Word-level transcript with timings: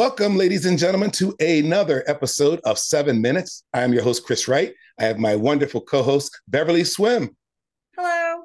Welcome, 0.00 0.38
ladies 0.38 0.64
and 0.64 0.78
gentlemen, 0.78 1.10
to 1.10 1.36
another 1.40 2.02
episode 2.06 2.58
of 2.64 2.78
Seven 2.78 3.20
Minutes. 3.20 3.64
I 3.74 3.82
am 3.82 3.92
your 3.92 4.02
host, 4.02 4.24
Chris 4.24 4.48
Wright. 4.48 4.72
I 4.98 5.04
have 5.04 5.18
my 5.18 5.36
wonderful 5.36 5.82
co-host, 5.82 6.40
Beverly 6.48 6.84
Swim. 6.84 7.36
Hello. 7.94 8.44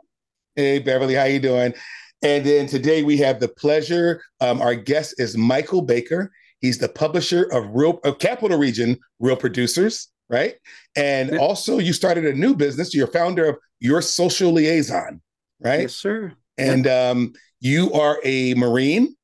Hey, 0.57 0.79
Beverly, 0.79 1.14
how 1.14 1.23
you 1.23 1.39
doing? 1.39 1.73
And 2.21 2.46
then 2.46 2.68
today 2.68 3.04
we 3.04 3.15
have 3.20 3.39
the 3.39 3.47
pleasure. 3.47 4.21
Um, 4.41 4.60
our 4.60 4.75
guest 4.75 5.15
is 5.18 5.38
Michael 5.38 5.82
Baker. 5.82 6.29
He's 6.60 6.78
the 6.78 6.89
publisher 6.89 7.43
of 7.54 7.69
Real 7.69 8.01
of 8.04 8.19
Capital 8.19 8.57
Region 8.60 9.00
Real 9.19 9.37
Producers, 9.37 10.10
right? 10.29 10.56
And 10.97 11.37
also, 11.39 11.78
you 11.78 11.93
started 11.93 12.25
a 12.25 12.33
new 12.33 12.54
business. 12.54 12.93
You're 12.93 13.07
founder 13.07 13.46
of 13.46 13.56
Your 13.79 14.01
Social 14.01 14.51
Liaison, 14.51 15.21
right? 15.61 15.83
Yes, 15.83 15.96
sir. 15.96 16.33
And 16.57 16.86
um, 16.86 17.32
you 17.61 17.93
are 17.93 18.19
a 18.25 18.56
Marine. 18.56 19.15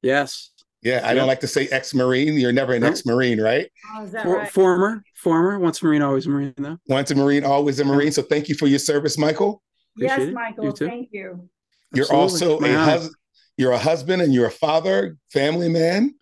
Yes. 0.00 0.52
Yeah, 0.84 1.00
I 1.02 1.14
don't 1.14 1.26
like 1.26 1.40
to 1.40 1.46
say 1.48 1.66
ex-marine. 1.68 2.34
You're 2.34 2.52
never 2.52 2.74
an 2.74 2.82
No. 2.82 2.88
ex-marine, 2.88 3.40
right? 3.40 3.70
Oh, 3.96 4.04
is 4.04 4.12
that 4.12 4.22
For, 4.24 4.36
right? 4.36 4.50
Former, 4.50 5.02
former, 5.16 5.58
once 5.58 5.80
a 5.80 5.86
Marine, 5.86 6.02
always 6.02 6.26
a 6.26 6.30
Marine, 6.30 6.52
though. 6.58 6.76
Once 6.88 7.10
a 7.10 7.14
marine, 7.14 7.42
always 7.42 7.80
a 7.80 7.84
marine. 7.84 8.12
So 8.12 8.20
thank 8.22 8.48
you 8.50 8.54
for 8.54 8.66
your 8.66 8.78
service, 8.78 9.16
Michael. 9.16 9.62
yes, 9.96 10.20
it. 10.20 10.34
Michael. 10.34 10.66
You. 10.66 10.72
Thank 10.72 11.08
you. 11.12 11.48
You're 11.94 12.04
Absolutely. 12.12 12.14
also 12.50 12.60
My 12.60 12.68
a 12.68 12.76
honor. 12.76 12.90
husband. 12.90 13.16
You're 13.56 13.72
a 13.72 13.78
husband 13.78 14.20
and 14.22 14.34
you're 14.34 14.46
a 14.46 14.50
father, 14.50 15.16
family 15.32 15.68
man. 15.70 16.14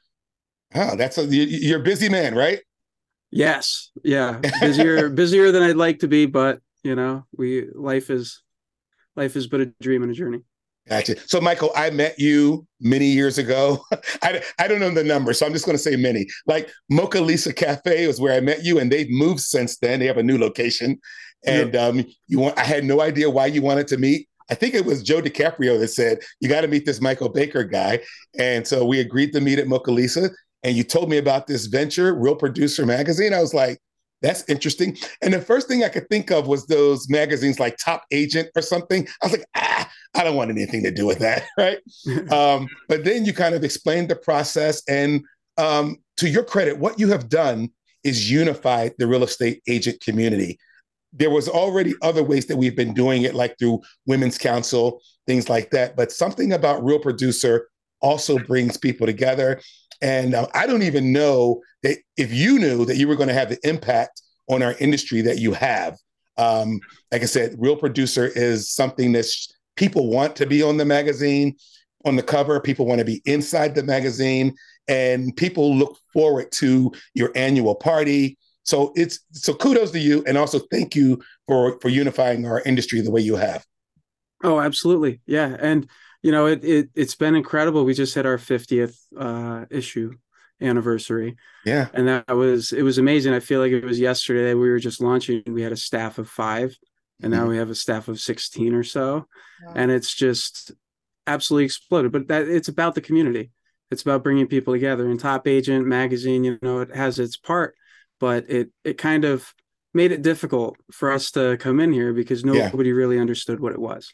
Oh, 0.74 0.94
that's 0.96 1.18
a 1.18 1.24
you- 1.24 1.42
you're 1.44 1.80
a 1.80 1.82
busy 1.82 2.08
man, 2.08 2.34
right? 2.34 2.60
Yes. 3.30 3.90
Yeah. 4.04 4.40
Busier, 4.60 5.08
busier 5.14 5.50
than 5.50 5.62
I'd 5.62 5.76
like 5.76 6.00
to 6.00 6.08
be, 6.08 6.26
but 6.26 6.60
you 6.84 6.94
know, 6.94 7.24
we 7.36 7.66
life 7.74 8.10
is 8.10 8.42
life 9.16 9.34
is 9.34 9.46
but 9.48 9.60
a 9.62 9.66
dream 9.80 10.02
and 10.02 10.12
a 10.12 10.14
journey. 10.14 10.40
Gotcha. 10.88 11.16
So, 11.28 11.40
Michael, 11.40 11.70
I 11.76 11.90
met 11.90 12.18
you 12.18 12.66
many 12.80 13.06
years 13.06 13.38
ago. 13.38 13.84
I, 14.22 14.42
I 14.58 14.66
don't 14.66 14.80
know 14.80 14.90
the 14.90 15.04
number, 15.04 15.32
so 15.32 15.46
I'm 15.46 15.52
just 15.52 15.64
going 15.64 15.76
to 15.76 15.82
say 15.82 15.94
many. 15.94 16.26
Like 16.46 16.70
Mocha 16.90 17.20
Lisa 17.20 17.52
Cafe 17.52 18.06
was 18.06 18.20
where 18.20 18.34
I 18.34 18.40
met 18.40 18.64
you, 18.64 18.78
and 18.78 18.90
they've 18.90 19.10
moved 19.10 19.40
since 19.40 19.78
then. 19.78 20.00
They 20.00 20.06
have 20.06 20.18
a 20.18 20.22
new 20.22 20.38
location, 20.38 21.00
and 21.46 21.76
um, 21.76 22.04
you 22.26 22.40
want. 22.40 22.58
I 22.58 22.64
had 22.64 22.84
no 22.84 23.00
idea 23.00 23.30
why 23.30 23.46
you 23.46 23.62
wanted 23.62 23.86
to 23.88 23.96
meet. 23.96 24.28
I 24.50 24.54
think 24.54 24.74
it 24.74 24.84
was 24.84 25.04
Joe 25.04 25.22
DiCaprio 25.22 25.78
that 25.78 25.88
said 25.88 26.18
you 26.40 26.48
got 26.48 26.62
to 26.62 26.68
meet 26.68 26.84
this 26.84 27.00
Michael 27.00 27.28
Baker 27.28 27.62
guy, 27.62 28.00
and 28.36 28.66
so 28.66 28.84
we 28.84 28.98
agreed 28.98 29.32
to 29.34 29.40
meet 29.40 29.60
at 29.60 29.68
Mocha 29.68 29.92
Lisa. 29.92 30.30
And 30.64 30.76
you 30.76 30.84
told 30.84 31.10
me 31.10 31.18
about 31.18 31.46
this 31.46 31.66
venture, 31.66 32.14
Real 32.14 32.36
Producer 32.36 32.86
Magazine. 32.86 33.34
I 33.34 33.40
was 33.40 33.52
like, 33.52 33.80
that's 34.22 34.48
interesting. 34.48 34.96
And 35.20 35.34
the 35.34 35.40
first 35.40 35.66
thing 35.66 35.82
I 35.82 35.88
could 35.88 36.08
think 36.08 36.30
of 36.30 36.46
was 36.46 36.66
those 36.66 37.08
magazines 37.10 37.58
like 37.58 37.76
Top 37.76 38.04
Agent 38.12 38.48
or 38.54 38.62
something. 38.62 39.06
I 39.20 39.26
was 39.26 39.32
like, 39.32 39.46
ah, 39.56 39.71
I 40.14 40.24
don't 40.24 40.36
want 40.36 40.50
anything 40.50 40.82
to 40.82 40.90
do 40.90 41.06
with 41.06 41.18
that, 41.20 41.44
right? 41.58 41.78
um, 42.32 42.68
but 42.88 43.04
then 43.04 43.24
you 43.24 43.32
kind 43.32 43.54
of 43.54 43.64
explained 43.64 44.08
the 44.08 44.16
process. 44.16 44.82
And 44.88 45.22
um, 45.58 45.96
to 46.18 46.28
your 46.28 46.44
credit, 46.44 46.78
what 46.78 46.98
you 46.98 47.08
have 47.08 47.28
done 47.28 47.70
is 48.04 48.30
unified 48.30 48.92
the 48.98 49.06
real 49.06 49.22
estate 49.22 49.62
agent 49.68 50.00
community. 50.00 50.58
There 51.12 51.30
was 51.30 51.48
already 51.48 51.94
other 52.02 52.22
ways 52.22 52.46
that 52.46 52.56
we've 52.56 52.76
been 52.76 52.94
doing 52.94 53.22
it, 53.22 53.34
like 53.34 53.58
through 53.58 53.82
Women's 54.06 54.38
Council, 54.38 55.00
things 55.26 55.48
like 55.48 55.70
that. 55.70 55.94
But 55.94 56.10
something 56.10 56.52
about 56.52 56.82
Real 56.82 56.98
Producer 56.98 57.68
also 58.00 58.38
brings 58.38 58.76
people 58.76 59.06
together. 59.06 59.60
And 60.00 60.34
uh, 60.34 60.48
I 60.54 60.66
don't 60.66 60.82
even 60.82 61.12
know 61.12 61.60
that 61.82 61.98
if 62.16 62.32
you 62.32 62.58
knew 62.58 62.84
that 62.86 62.96
you 62.96 63.06
were 63.06 63.14
going 63.14 63.28
to 63.28 63.34
have 63.34 63.50
the 63.50 63.68
impact 63.68 64.22
on 64.48 64.62
our 64.62 64.74
industry 64.80 65.20
that 65.22 65.38
you 65.38 65.52
have. 65.52 65.96
Um, 66.38 66.80
like 67.12 67.22
I 67.22 67.26
said, 67.26 67.54
Real 67.58 67.76
Producer 67.76 68.26
is 68.26 68.72
something 68.72 69.12
that 69.12 69.26
people 69.76 70.08
want 70.08 70.36
to 70.36 70.46
be 70.46 70.62
on 70.62 70.76
the 70.76 70.84
magazine, 70.84 71.56
on 72.04 72.16
the 72.16 72.22
cover. 72.22 72.60
People 72.60 72.86
want 72.86 72.98
to 72.98 73.04
be 73.04 73.22
inside 73.24 73.74
the 73.74 73.82
magazine, 73.82 74.54
and 74.88 75.34
people 75.36 75.74
look 75.74 75.96
forward 76.12 76.50
to 76.52 76.92
your 77.14 77.30
annual 77.34 77.74
party. 77.74 78.38
So 78.64 78.92
it's 78.94 79.20
so 79.32 79.54
kudos 79.54 79.90
to 79.92 79.98
you, 79.98 80.22
and 80.26 80.38
also 80.38 80.60
thank 80.70 80.94
you 80.94 81.22
for 81.46 81.78
for 81.80 81.88
unifying 81.88 82.46
our 82.46 82.60
industry 82.62 83.00
the 83.00 83.10
way 83.10 83.20
you 83.20 83.36
have. 83.36 83.64
Oh, 84.44 84.60
absolutely. 84.60 85.20
Yeah. 85.26 85.56
And 85.58 85.88
you 86.22 86.32
know, 86.32 86.46
it 86.46 86.64
it 86.64 86.90
it's 86.94 87.14
been 87.14 87.34
incredible. 87.34 87.84
We 87.84 87.94
just 87.94 88.14
hit 88.14 88.26
our 88.26 88.38
50th 88.38 88.96
uh 89.16 89.66
issue 89.70 90.12
anniversary. 90.60 91.36
Yeah, 91.64 91.88
And 91.92 92.08
that 92.08 92.28
was 92.28 92.72
it 92.72 92.82
was 92.82 92.98
amazing. 92.98 93.34
I 93.34 93.40
feel 93.40 93.60
like 93.60 93.72
it 93.72 93.84
was 93.84 93.98
yesterday 93.98 94.54
we 94.54 94.68
were 94.70 94.78
just 94.78 95.00
launching. 95.00 95.42
We 95.46 95.62
had 95.62 95.72
a 95.72 95.76
staff 95.76 96.18
of 96.18 96.28
five, 96.28 96.76
and 97.20 97.30
now 97.32 97.44
Mhm. 97.44 97.48
we 97.50 97.56
have 97.58 97.70
a 97.70 97.74
staff 97.74 98.08
of 98.08 98.20
16 98.20 98.74
or 98.74 98.82
so. 98.84 99.26
Wow. 99.64 99.72
and 99.76 99.90
it's 99.90 100.12
just 100.14 100.72
absolutely 101.26 101.66
exploded 101.66 102.10
but 102.10 102.26
that 102.28 102.48
it's 102.48 102.66
about 102.68 102.94
the 102.96 103.00
community 103.00 103.50
it's 103.92 104.02
about 104.02 104.24
bringing 104.24 104.46
people 104.48 104.72
together 104.72 105.08
and 105.08 105.20
top 105.20 105.46
agent 105.46 105.86
magazine 105.86 106.42
you 106.42 106.58
know 106.62 106.80
it 106.80 106.92
has 106.94 107.20
its 107.20 107.36
part 107.36 107.76
but 108.18 108.50
it 108.50 108.70
it 108.82 108.98
kind 108.98 109.24
of 109.24 109.54
made 109.94 110.10
it 110.10 110.22
difficult 110.22 110.76
for 110.90 111.12
us 111.12 111.30
to 111.30 111.56
come 111.58 111.78
in 111.78 111.92
here 111.92 112.12
because 112.12 112.42
Yeah. 112.44 112.52
nobody 112.54 112.92
really 112.92 113.20
understood 113.20 113.60
what 113.60 113.72
it 113.72 113.78
was 113.78 114.10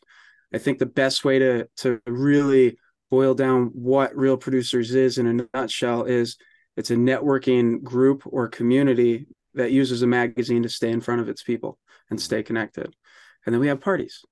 i 0.53 0.59
think 0.59 0.79
the 0.79 0.85
best 0.87 1.25
way 1.25 1.39
to 1.39 1.67
to 1.79 1.99
really 2.07 2.77
boil 3.11 3.33
down 3.35 3.71
what 3.73 4.15
real 4.15 4.37
producers 4.37 4.95
is 4.95 5.17
in 5.17 5.27
a 5.41 5.47
nutshell 5.59 6.05
is 6.05 6.37
it's 6.77 6.91
a 6.91 6.97
networking 6.97 7.83
group 7.83 8.23
or 8.27 8.49
community 8.49 9.27
that 9.55 9.73
uses 9.73 10.03
a 10.03 10.07
magazine 10.07 10.63
to 10.65 10.69
stay 10.69 10.91
in 10.91 11.01
front 11.01 11.23
of 11.23 11.29
its 11.31 11.43
people 11.43 11.79
and 12.11 12.21
stay 12.21 12.43
connected 12.43 12.95
and 13.45 13.55
then 13.55 13.61
we 13.61 13.69
have 13.69 13.81
parties 13.81 14.25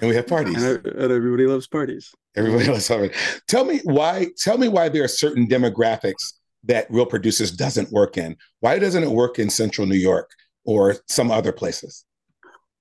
and 0.00 0.08
we 0.08 0.16
have 0.16 0.26
parties. 0.26 0.62
and, 0.62 0.86
and 0.86 1.12
everybody 1.12 1.46
loves 1.46 1.66
parties. 1.66 2.12
Everybody 2.36 2.66
loves 2.66 2.90
already. 2.90 3.14
Tell 3.48 3.64
me 3.64 3.80
why. 3.84 4.28
Tell 4.38 4.58
me 4.58 4.68
why 4.68 4.88
there 4.88 5.04
are 5.04 5.08
certain 5.08 5.46
demographics 5.48 6.34
that 6.64 6.86
Real 6.90 7.06
Producers 7.06 7.50
doesn't 7.50 7.90
work 7.90 8.16
in. 8.16 8.36
Why 8.60 8.78
doesn't 8.78 9.02
it 9.02 9.10
work 9.10 9.38
in 9.38 9.50
Central 9.50 9.86
New 9.86 9.96
York 9.96 10.30
or 10.64 10.96
some 11.08 11.30
other 11.30 11.52
places? 11.52 12.04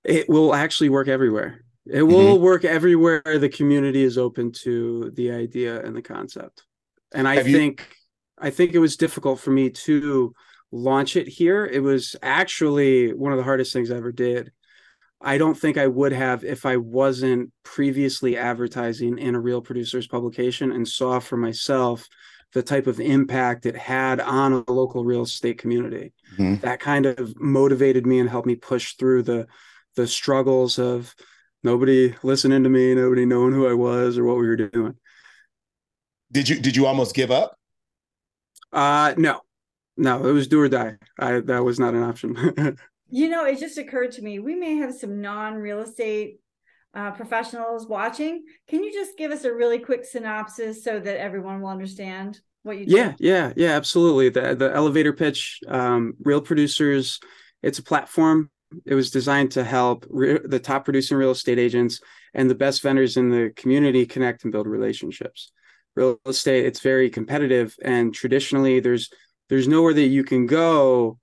It 0.04 0.30
will 0.30 0.54
actually 0.54 0.90
work 0.90 1.08
everywhere. 1.08 1.62
It 1.90 2.04
will 2.04 2.36
mm-hmm. 2.36 2.44
work 2.44 2.66
everywhere 2.66 3.22
the 3.26 3.50
community 3.50 4.04
is 4.04 4.18
open 4.18 4.52
to 4.64 5.12
the 5.12 5.32
idea 5.32 5.84
and 5.84 5.96
the 5.96 6.02
concept. 6.02 6.64
And 7.14 7.28
I 7.28 7.36
Have 7.36 7.48
you- 7.48 7.58
think 7.58 7.88
I 8.40 8.52
think 8.52 8.74
it 8.74 8.80
was 8.80 8.98
difficult 8.98 9.40
for 9.40 9.50
me 9.50 9.72
to 9.72 10.32
launch 10.72 11.16
it 11.16 11.28
here. 11.28 11.66
It 11.66 11.82
was 11.82 12.16
actually 12.22 13.14
one 13.14 13.32
of 13.32 13.38
the 13.38 13.44
hardest 13.44 13.74
things 13.74 13.92
I 13.92 13.98
ever 13.98 14.12
did. 14.12 14.52
I 15.20 15.38
don't 15.38 15.58
think 15.58 15.78
I 15.78 15.88
would 15.88 16.12
have 16.12 16.44
if 16.44 16.66
I 16.66 16.78
wasn't 16.78 17.52
previously 17.64 18.38
advertising 18.38 19.18
in 19.18 19.34
a 19.34 19.40
real 19.40 19.62
producer's 19.62 20.08
publication 20.08 20.72
and 20.72 20.88
saw 20.88 21.20
for 21.20 21.38
myself 21.38 22.08
the 22.54 22.62
type 22.62 22.88
of 22.88 23.00
impact 23.00 23.66
it 23.66 23.76
had 23.76 24.20
on 24.20 24.54
a 24.54 24.72
local 24.72 25.04
real 25.04 25.24
estate 25.24 25.58
community. 25.58 26.14
Mhm. 26.38 26.62
That 26.62 26.80
kind 26.80 27.06
of 27.06 27.34
motivated 27.40 28.06
me 28.06 28.20
and 28.20 28.30
helped 28.30 28.48
me 28.48 28.56
push 28.56 28.96
through 28.96 29.24
the 29.24 29.48
the 29.96 30.08
struggles 30.08 30.78
of 30.78 31.16
nobody 31.64 32.14
listening 32.22 32.64
to 32.64 32.70
me, 32.70 32.94
nobody 32.94 33.26
knowing 33.26 33.54
who 33.54 33.68
I 33.68 33.74
was 33.74 34.18
or 34.18 34.24
what 34.24 34.38
we 34.38 34.48
were 34.48 34.56
doing. 34.56 34.96
Did 36.32 36.48
you 36.48 36.60
did 36.60 36.76
you 36.76 36.86
almost 36.86 37.16
give 37.16 37.32
up? 37.32 37.58
Uh 38.72 39.16
no. 39.18 39.42
No, 39.98 40.26
it 40.28 40.32
was 40.32 40.48
do 40.48 40.62
or 40.62 40.70
die. 40.70 40.96
I 41.20 41.40
that 41.42 41.64
was 41.64 41.80
not 41.80 41.94
an 41.94 42.04
option. 42.04 42.78
You 43.10 43.30
know, 43.30 43.46
it 43.46 43.58
just 43.58 43.78
occurred 43.78 44.12
to 44.14 44.22
me 44.22 44.40
we 44.40 44.54
may 44.54 44.76
have 44.76 44.94
some 44.94 45.22
non 45.22 45.56
real 45.56 45.80
estate 45.80 46.42
uh, 46.94 47.12
professionals 47.12 47.88
watching. 47.88 48.44
Can 48.68 48.84
you 48.84 48.92
just 48.92 49.18
give 49.18 49.32
us 49.32 49.44
a 49.46 49.54
really 49.54 49.80
quick 49.80 50.04
synopsis 50.04 50.84
so 50.84 51.00
that 51.00 51.20
everyone 51.20 51.62
will 51.62 51.70
understand 51.70 52.40
what 52.64 52.78
you 52.78 52.86
do? 52.86 52.96
Yeah, 52.96 53.14
yeah, 53.20 53.54
yeah, 53.56 53.72
absolutely. 53.72 54.30
The 54.30 54.56
the 54.56 54.74
elevator 54.74 55.14
pitch, 55.14 55.60
um, 55.68 56.14
real 56.20 56.42
producers. 56.42 57.20
It's 57.64 57.80
a 57.80 57.84
platform. 57.84 58.50
It 58.86 58.96
was 58.96 59.12
designed 59.12 59.52
to 59.52 59.64
help 59.64 60.06
re- 60.10 60.40
the 60.44 60.60
top 60.60 60.84
producing 60.84 61.18
real 61.18 61.32
estate 61.32 61.60
agents 61.60 62.02
and 62.34 62.50
the 62.50 62.56
best 62.56 62.82
vendors 62.82 63.16
in 63.16 63.30
the 63.30 63.52
community 63.56 64.06
connect 64.06 64.44
and 64.44 64.52
build 64.52 64.68
relationships. 64.68 65.52
Real 65.96 66.20
estate, 66.26 66.66
it's 66.66 66.82
very 66.82 67.10
competitive, 67.10 67.76
and 67.82 68.14
traditionally, 68.14 68.80
there's 68.80 69.10
there's 69.50 69.68
nowhere 69.68 69.94
that 69.94 70.08
you 70.08 70.24
can 70.24 70.46
go 70.46 71.18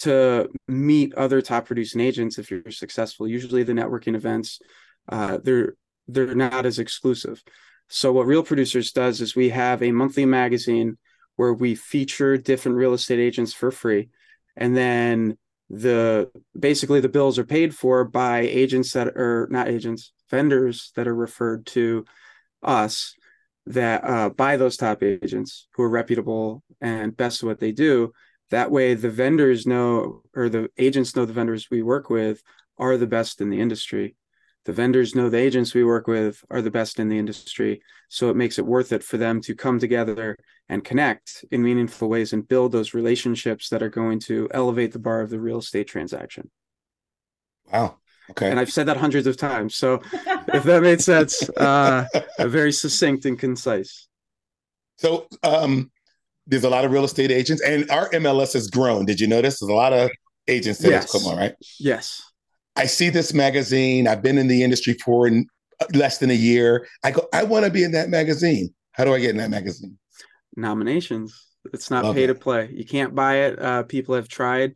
to 0.00 0.48
meet 0.68 1.14
other 1.14 1.40
top 1.40 1.66
producing 1.66 2.00
agents 2.00 2.38
if 2.38 2.50
you're 2.50 2.70
successful. 2.70 3.26
Usually, 3.26 3.62
the 3.62 3.72
networking 3.72 4.14
events, 4.14 4.60
uh, 5.08 5.38
they're 5.42 5.74
they're 6.08 6.34
not 6.34 6.66
as 6.66 6.78
exclusive. 6.78 7.42
So 7.88 8.12
what 8.12 8.26
Real 8.26 8.42
Producers 8.42 8.92
does 8.92 9.20
is 9.20 9.34
we 9.34 9.50
have 9.50 9.82
a 9.82 9.92
monthly 9.92 10.26
magazine 10.26 10.98
where 11.36 11.54
we 11.54 11.74
feature 11.74 12.36
different 12.36 12.78
real 12.78 12.94
estate 12.94 13.18
agents 13.18 13.52
for 13.52 13.70
free, 13.70 14.10
and 14.56 14.76
then 14.76 15.38
the 15.68 16.30
basically 16.58 17.00
the 17.00 17.08
bills 17.08 17.38
are 17.38 17.44
paid 17.44 17.74
for 17.74 18.04
by 18.04 18.40
agents 18.40 18.92
that 18.92 19.08
are 19.08 19.48
not 19.50 19.68
agents, 19.68 20.12
vendors 20.30 20.92
that 20.94 21.08
are 21.08 21.14
referred 21.14 21.66
to 21.66 22.04
us 22.62 23.14
that 23.66 24.04
uh, 24.04 24.28
by 24.30 24.56
those 24.56 24.76
top 24.76 25.02
agents 25.02 25.68
who 25.74 25.82
are 25.82 25.88
reputable 25.88 26.62
and 26.80 27.16
best 27.16 27.42
at 27.42 27.46
what 27.46 27.58
they 27.60 27.72
do. 27.72 28.12
That 28.50 28.70
way, 28.70 28.94
the 28.94 29.10
vendors 29.10 29.66
know, 29.66 30.22
or 30.34 30.48
the 30.48 30.68
agents 30.78 31.16
know, 31.16 31.24
the 31.24 31.32
vendors 31.32 31.68
we 31.70 31.82
work 31.82 32.10
with 32.10 32.42
are 32.78 32.96
the 32.96 33.06
best 33.06 33.40
in 33.40 33.50
the 33.50 33.60
industry. 33.60 34.14
the 34.66 34.72
vendors 34.72 35.14
know 35.14 35.30
the 35.30 35.38
agents 35.38 35.74
we 35.74 35.84
work 35.84 36.06
with 36.06 36.44
are 36.50 36.60
the 36.60 36.70
best 36.70 36.98
in 36.98 37.08
the 37.08 37.18
industry 37.18 37.80
so 38.08 38.30
it 38.30 38.36
makes 38.36 38.58
it 38.58 38.66
worth 38.66 38.92
it 38.92 39.02
for 39.02 39.16
them 39.16 39.40
to 39.40 39.54
come 39.54 39.78
together 39.78 40.36
and 40.68 40.84
connect 40.84 41.44
in 41.50 41.62
meaningful 41.62 42.08
ways 42.08 42.32
and 42.32 42.48
build 42.48 42.72
those 42.72 42.92
relationships 42.94 43.68
that 43.68 43.82
are 43.82 43.88
going 43.88 44.18
to 44.20 44.48
elevate 44.52 44.92
the 44.92 44.98
bar 44.98 45.20
of 45.20 45.30
the 45.30 45.40
real 45.40 45.58
estate 45.58 45.86
transaction 45.86 46.50
wow 47.72 47.96
okay 48.30 48.50
and 48.50 48.58
i've 48.58 48.72
said 48.72 48.86
that 48.86 48.96
hundreds 48.96 49.26
of 49.26 49.36
times 49.36 49.74
so 49.76 50.00
if 50.54 50.62
that 50.64 50.82
made 50.82 51.00
sense 51.00 51.48
uh 51.50 52.04
very 52.40 52.72
succinct 52.72 53.24
and 53.24 53.38
concise 53.38 54.08
so 54.96 55.26
um 55.42 55.90
there's 56.46 56.64
a 56.64 56.70
lot 56.70 56.84
of 56.84 56.92
real 56.92 57.04
estate 57.04 57.30
agents 57.30 57.62
and 57.62 57.90
our 57.90 58.08
mls 58.10 58.52
has 58.52 58.68
grown 58.68 59.04
did 59.04 59.20
you 59.20 59.26
notice 59.26 59.60
there's 59.60 59.70
a 59.70 59.74
lot 59.74 59.92
of 59.92 60.10
agents 60.48 60.80
that 60.80 60.90
yes. 60.90 61.10
come 61.10 61.24
on 61.26 61.36
right 61.36 61.54
yes 61.78 62.22
I 62.76 62.86
see 62.86 63.08
this 63.08 63.32
magazine. 63.32 64.06
I've 64.06 64.22
been 64.22 64.38
in 64.38 64.48
the 64.48 64.62
industry 64.62 64.94
for 65.02 65.30
less 65.94 66.18
than 66.18 66.30
a 66.30 66.34
year. 66.34 66.86
I 67.02 67.10
go, 67.10 67.26
I 67.32 67.42
want 67.42 67.64
to 67.64 67.70
be 67.70 67.82
in 67.82 67.92
that 67.92 68.10
magazine. 68.10 68.74
How 68.92 69.04
do 69.04 69.14
I 69.14 69.18
get 69.18 69.30
in 69.30 69.38
that 69.38 69.50
magazine? 69.50 69.98
Nominations. 70.56 71.42
It's 71.72 71.90
not 71.90 72.04
Love 72.04 72.14
pay 72.14 72.26
to 72.26 72.34
play. 72.34 72.70
You 72.72 72.84
can't 72.84 73.14
buy 73.14 73.36
it. 73.36 73.58
Uh, 73.58 73.82
people 73.82 74.14
have 74.14 74.28
tried. 74.28 74.74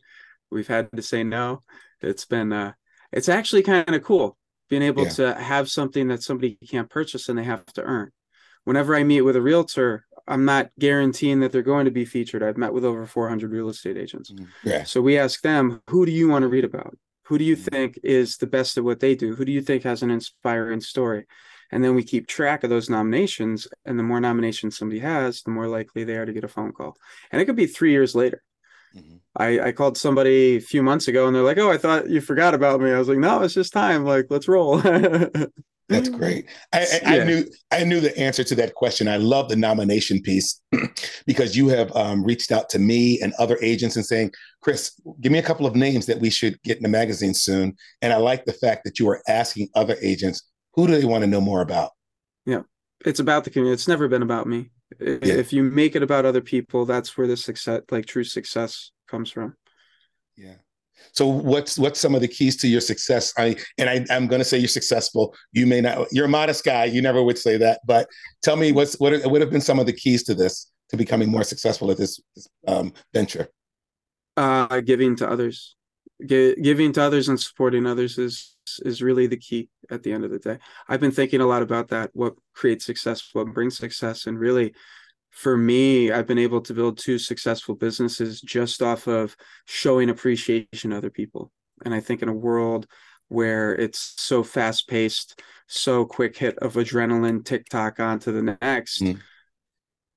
We've 0.51 0.67
had 0.67 0.91
to 0.93 1.03
say 1.03 1.23
no. 1.23 1.63
It's 2.01 2.25
been, 2.25 2.53
uh, 2.53 2.73
it's 3.13 3.29
actually 3.29 3.63
kind 3.63 3.95
of 3.95 4.03
cool 4.03 4.37
being 4.69 4.83
able 4.83 5.05
yeah. 5.05 5.11
to 5.11 5.35
have 5.35 5.71
something 5.71 6.09
that 6.09 6.23
somebody 6.23 6.57
can't 6.69 6.89
purchase 6.89 7.29
and 7.29 7.39
they 7.39 7.45
have 7.45 7.65
to 7.67 7.83
earn. 7.83 8.11
Whenever 8.65 8.95
I 8.95 9.03
meet 9.03 9.23
with 9.23 9.37
a 9.37 9.43
realtor, 9.43 10.05
I'm 10.29 10.45
not 10.45 10.71
guaranteeing 10.79 11.41
that 11.41 11.51
they're 11.51 11.63
going 11.63 11.87
to 11.87 11.91
be 11.91 12.05
featured. 12.05 12.43
I've 12.43 12.57
met 12.57 12.73
with 12.73 12.85
over 12.85 13.05
400 13.05 13.51
real 13.51 13.69
estate 13.69 13.97
agents. 13.97 14.31
Mm-hmm. 14.31 14.45
Yeah. 14.69 14.85
So 14.85 15.01
we 15.01 15.19
ask 15.19 15.41
them, 15.43 15.83
who 15.89 16.07
do 16.07 16.13
you 16.13 16.29
want 16.29 16.43
to 16.43 16.49
read 16.49 16.65
about? 16.65 16.97
Who 17.25 17.39
do 17.39 17.45
you 17.45 17.57
mm-hmm. 17.57 17.65
think 17.65 17.99
is 18.05 18.37
the 18.37 18.47
best 18.47 18.79
at 18.79 18.85
what 18.85 19.01
they 19.01 19.15
do? 19.15 19.35
Who 19.35 19.45
do 19.45 19.53
you 19.53 19.61
think 19.61 19.83
has 19.83 20.03
an 20.03 20.11
inspiring 20.11 20.81
story? 20.81 21.27
And 21.73 21.83
then 21.83 21.95
we 21.95 22.03
keep 22.03 22.27
track 22.27 22.65
of 22.65 22.71
those 22.71 22.91
nominations. 22.91 23.67
And 23.85 23.99
the 23.99 24.03
more 24.05 24.21
nominations 24.21 24.77
somebody 24.77 25.01
has, 25.01 25.43
the 25.43 25.51
more 25.51 25.69
likely 25.69 26.05
they 26.05 26.17
are 26.17 26.27
to 26.27 26.33
get 26.33 26.45
a 26.45 26.49
phone 26.49 26.73
call. 26.73 26.97
And 27.31 27.41
it 27.41 27.45
could 27.45 27.57
be 27.57 27.67
three 27.67 27.93
years 27.93 28.15
later. 28.15 28.43
Mm-hmm. 28.97 29.17
I, 29.37 29.61
I 29.61 29.73
called 29.73 29.97
somebody 29.97 30.57
a 30.57 30.61
few 30.61 30.83
months 30.83 31.09
ago 31.09 31.27
and 31.27 31.35
they're 31.35 31.43
like, 31.43 31.59
Oh, 31.59 31.71
I 31.71 31.79
thought 31.79 32.09
you 32.09 32.21
forgot 32.21 32.55
about 32.55 32.81
me. 32.81 32.91
I 32.91 32.99
was 32.99 33.09
like, 33.09 33.19
No, 33.19 33.43
it's 33.43 33.55
just 33.55 33.73
time. 33.73 34.05
Like, 34.05 34.27
let's 34.31 34.49
roll. 34.49 34.81
That's 35.91 36.09
great. 36.09 36.47
I, 36.73 36.79
I, 36.79 36.85
yeah. 36.85 37.23
I, 37.23 37.25
knew 37.25 37.45
I 37.73 37.85
knew 37.85 38.01
the 38.01 38.17
answer 38.17 38.45
to 38.45 38.55
that 38.55 38.75
question. 38.75 39.09
I 39.09 39.17
love 39.17 39.49
the 39.49 39.57
nomination 39.57 40.23
piece 40.23 40.61
because 41.27 41.57
you 41.57 41.67
have 41.69 41.95
um, 41.97 42.25
reached 42.25 42.53
out 42.53 42.69
to 42.71 42.79
me 42.79 43.21
and 43.21 43.33
other 43.41 43.59
agents 43.61 43.97
and 43.97 44.07
saying, 44.07 44.31
"Chris, 44.63 44.93
give 45.21 45.33
me 45.33 45.41
a 45.41 45.43
couple 45.43 45.67
of 45.67 45.75
names 45.75 46.07
that 46.07 46.21
we 46.21 46.31
should 46.31 46.63
get 46.63 46.77
in 46.77 46.85
the 46.85 46.89
magazine 46.89 47.35
soon." 47.35 47.77
And 48.03 48.13
I 48.13 48.19
like 48.19 48.45
the 48.45 48.53
fact 48.53 48.85
that 48.85 49.01
you 49.01 49.09
are 49.09 49.21
asking 49.27 49.69
other 49.75 49.97
agents, 50.01 50.49
"Who 50.75 50.87
do 50.87 50.97
they 50.97 51.05
want 51.05 51.23
to 51.23 51.27
know 51.27 51.41
more 51.41 51.61
about?" 51.61 51.91
Yeah, 52.47 52.63
it's 53.05 53.21
about 53.21 53.43
the 53.43 53.51
community. 53.51 53.75
It's 53.75 53.89
never 53.89 54.07
been 54.07 54.23
about 54.23 54.47
me. 54.47 54.71
Yeah. 54.99 55.17
If 55.23 55.53
you 55.53 55.63
make 55.63 55.95
it 55.95 56.03
about 56.03 56.25
other 56.25 56.41
people, 56.41 56.85
that's 56.85 57.17
where 57.17 57.27
the 57.27 57.37
success, 57.37 57.83
like 57.91 58.07
true 58.07 58.25
success, 58.25 58.91
comes 59.07 59.31
from. 59.31 59.57
Yeah. 60.37 60.55
So 61.13 61.27
what's 61.27 61.79
what's 61.79 62.01
some 62.01 62.15
of 62.15 62.21
the 62.21 62.29
keys 62.29 62.57
to 62.59 62.69
your 62.69 62.81
success? 62.81 63.33
I 63.39 63.57
and 63.79 63.89
I, 63.89 64.05
I'm 64.11 64.27
going 64.27 64.41
to 64.41 64.45
say 64.45 64.59
you're 64.59 64.69
successful. 64.69 65.35
You 65.53 65.67
may 65.67 65.81
not. 65.81 66.09
You're 66.13 66.27
a 66.27 66.29
modest 66.29 66.65
guy. 66.65 66.85
You 66.85 67.03
never 67.03 67.23
would 67.23 67.39
say 67.39 67.57
that. 67.57 67.81
But 67.87 68.09
tell 68.43 68.57
me 68.57 68.73
what's 68.73 68.99
what 69.01 69.13
would 69.25 69.41
have 69.41 69.51
been 69.51 69.61
some 69.61 69.79
of 69.79 69.87
the 69.87 69.93
keys 69.93 70.25
to 70.25 70.35
this 70.35 70.71
to 70.91 70.97
becoming 70.97 71.31
more 71.31 71.45
successful 71.45 71.91
at 71.91 71.97
this, 71.97 72.21
this 72.35 72.49
um, 72.67 72.93
venture. 73.15 73.49
Uh, 74.37 74.81
giving 74.81 75.17
to 75.17 75.29
others, 75.29 75.77
G- 76.27 76.57
giving 76.57 76.93
to 76.93 77.03
others 77.03 77.29
and 77.29 77.39
supporting 77.39 77.87
others 77.87 78.19
is 78.19 78.57
is 78.85 79.03
really 79.03 79.27
the 79.27 79.37
key 79.37 79.69
at 79.91 80.03
the 80.03 80.13
end 80.13 80.25
of 80.25 80.31
the 80.31 80.39
day. 80.39 80.59
I've 80.89 81.01
been 81.01 81.11
thinking 81.11 81.41
a 81.41 81.47
lot 81.47 81.63
about 81.63 81.89
that. 81.89 82.11
What 82.13 82.35
creates 82.55 82.87
success? 82.87 83.31
What 83.33 83.53
brings 83.55 83.77
success? 83.77 84.27
And 84.27 84.39
really 84.39 84.75
for 85.31 85.57
me, 85.57 86.11
I've 86.11 86.27
been 86.27 86.39
able 86.39 86.61
to 86.63 86.75
build 86.75 86.99
two 86.99 87.19
successful 87.19 87.75
businesses 87.75 88.41
just 88.41 88.83
off 88.83 89.07
of 89.07 89.37
showing 89.67 90.11
appreciation 90.11 90.91
to 90.91 90.97
other 90.97 91.11
people. 91.11 91.53
And 91.85 91.95
I 91.95 92.01
think 92.01 92.23
in 92.23 92.29
a 92.29 92.35
world 92.35 92.87
where 93.29 93.75
it's 93.75 94.15
so 94.17 94.43
fast 94.43 94.89
paced, 94.89 95.41
so 95.69 96.05
quick 96.05 96.37
hit 96.37 96.59
of 96.59 96.75
adrenaline, 96.75 97.45
TikTok 97.45 98.01
onto 98.01 98.33
the 98.33 98.57
next, 98.61 99.03
mm. 99.03 99.19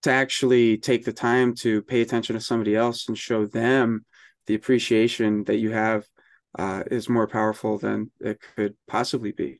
to 0.01 0.11
actually 0.11 0.77
take 0.77 1.05
the 1.05 1.13
time 1.13 1.53
to 1.55 1.83
pay 1.83 2.01
attention 2.01 2.33
to 2.33 2.41
somebody 2.41 2.75
else 2.75 3.07
and 3.07 3.17
show 3.17 3.45
them 3.45 4.03
the 4.47 4.55
appreciation 4.55 5.43
that 5.43 5.57
you 5.57 5.71
have 5.71 6.05
uh, 6.57 6.83
is 6.89 7.09
more 7.09 7.27
powerful 7.27 7.77
than 7.77 8.11
it 8.19 8.39
could 8.55 8.75
possibly 8.87 9.31
be. 9.31 9.59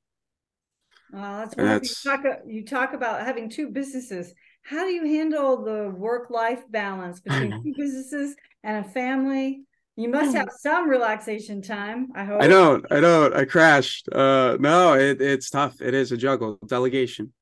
Well, 1.12 1.40
that's, 1.40 1.56
that's 1.56 2.06
you 2.06 2.12
talk, 2.12 2.26
you 2.46 2.66
talk 2.66 2.94
about 2.94 3.22
having 3.22 3.50
two 3.50 3.70
businesses 3.70 4.34
how 4.64 4.86
do 4.86 4.92
you 4.92 5.06
handle 5.06 5.64
the 5.64 5.90
work 5.90 6.30
life 6.30 6.64
balance 6.70 7.20
between 7.20 7.52
two 7.64 7.74
businesses 7.78 8.36
and 8.64 8.86
a 8.86 8.90
family? 8.90 9.64
You 9.96 10.10
must 10.10 10.36
have 10.36 10.50
some 10.58 10.90
relaxation 10.90 11.62
time. 11.62 12.08
I 12.16 12.24
hope. 12.24 12.42
I 12.42 12.48
don't. 12.48 12.86
I 12.92 13.00
don't. 13.00 13.36
I 13.36 13.46
crashed. 13.46 14.10
Uh, 14.10 14.58
no, 14.60 14.94
it, 14.94 15.22
it's 15.22 15.50
tough. 15.50 15.82
It 15.82 15.94
is 15.94 16.12
a 16.12 16.18
juggle. 16.18 16.58
Delegation. 16.66 17.34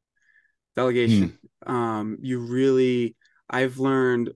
Delegation. 0.75 1.37
Hmm. 1.65 1.73
Um, 1.73 2.17
you 2.21 2.39
really. 2.39 3.15
I've 3.49 3.77
learned 3.77 4.31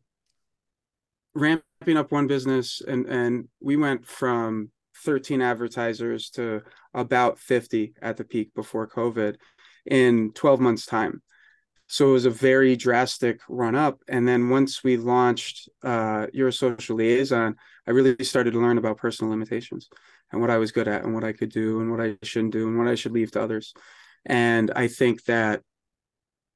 ramping 1.33 1.97
up 1.97 2.11
one 2.11 2.27
business, 2.27 2.81
and 2.87 3.05
and 3.07 3.49
we 3.59 3.75
went 3.75 4.05
from 4.05 4.69
13 5.03 5.41
advertisers 5.41 6.29
to 6.31 6.61
about 6.93 7.39
50 7.39 7.93
at 8.01 8.17
the 8.17 8.23
peak 8.23 8.53
before 8.53 8.87
COVID 8.87 9.35
in 9.85 10.31
12 10.33 10.59
months 10.59 10.85
time. 10.85 11.21
So 11.87 12.09
it 12.09 12.13
was 12.13 12.25
a 12.25 12.31
very 12.31 12.75
drastic 12.75 13.41
run 13.47 13.75
up. 13.75 14.01
And 14.07 14.27
then 14.27 14.49
once 14.49 14.83
we 14.83 14.97
launched 14.97 15.69
uh, 15.83 16.27
your 16.33 16.51
social 16.51 16.95
liaison 16.97 17.55
i 17.87 17.91
really 17.91 18.15
started 18.23 18.51
to 18.51 18.59
learn 18.59 18.77
about 18.77 18.97
personal 18.97 19.31
limitations 19.31 19.89
and 20.31 20.41
what 20.41 20.49
i 20.49 20.57
was 20.57 20.71
good 20.71 20.87
at 20.87 21.03
and 21.03 21.13
what 21.13 21.23
i 21.23 21.31
could 21.31 21.49
do 21.49 21.81
and 21.81 21.91
what 21.91 22.01
i 22.01 22.17
shouldn't 22.23 22.53
do 22.53 22.67
and 22.67 22.77
what 22.77 22.87
i 22.87 22.95
should 22.95 23.11
leave 23.11 23.31
to 23.31 23.41
others. 23.41 23.73
And 24.25 24.71
i 24.75 24.87
think 24.87 25.23
that 25.25 25.61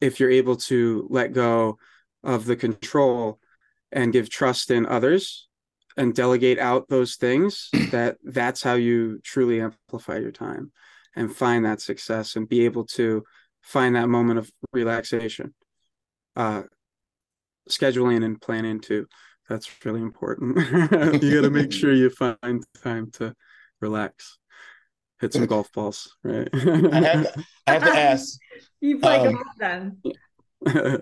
if 0.02 0.20
you're 0.20 0.32
able 0.32 0.56
to 0.56 1.08
let 1.10 1.34
go 1.34 1.78
of 2.24 2.46
the 2.46 2.56
control 2.56 3.40
and 3.92 4.14
give 4.14 4.30
trust 4.30 4.72
in 4.72 4.86
others 4.86 5.49
and 5.98 6.14
delegate 6.14 6.60
out 6.60 6.88
those 6.88 7.16
things 7.16 7.70
that 7.92 8.18
that's 8.24 8.64
how 8.64 8.76
you 8.76 9.20
truly 9.24 9.62
amplify 9.62 10.18
your 10.18 10.32
time 10.32 10.72
and 11.16 11.36
find 11.36 11.66
that 11.66 11.82
success 11.82 12.36
and 12.36 12.48
be 12.48 12.66
able 12.66 12.86
to 12.86 13.24
find 13.62 13.96
that 13.96 14.08
moment 14.08 14.40
of 14.40 14.52
relaxation. 14.72 15.54
Uh, 16.36 16.64
scheduling 17.70 18.24
and 18.24 18.42
planning 18.42 18.80
too. 18.80 19.08
That's 19.48 19.70
really 19.84 20.02
important. 20.02 20.58
you 21.22 21.34
got 21.34 21.42
to 21.42 21.50
make 21.50 21.72
sure 21.72 21.94
you 21.94 22.10
find 22.10 22.64
time 22.84 23.12
to 23.14 23.34
relax, 23.82 24.38
hit 25.20 25.34
some 25.34 25.48
golf 25.48 25.72
balls, 25.72 26.16
right? 26.24 26.48
I, 26.54 26.58
have 26.58 27.34
to, 27.34 27.44
I 27.66 27.74
have 27.74 27.84
to 27.84 27.98
ask. 27.98 28.38
You 28.82 28.98
play 28.98 29.18
um, 29.18 29.34
golf 29.34 29.48
then. 29.58 29.98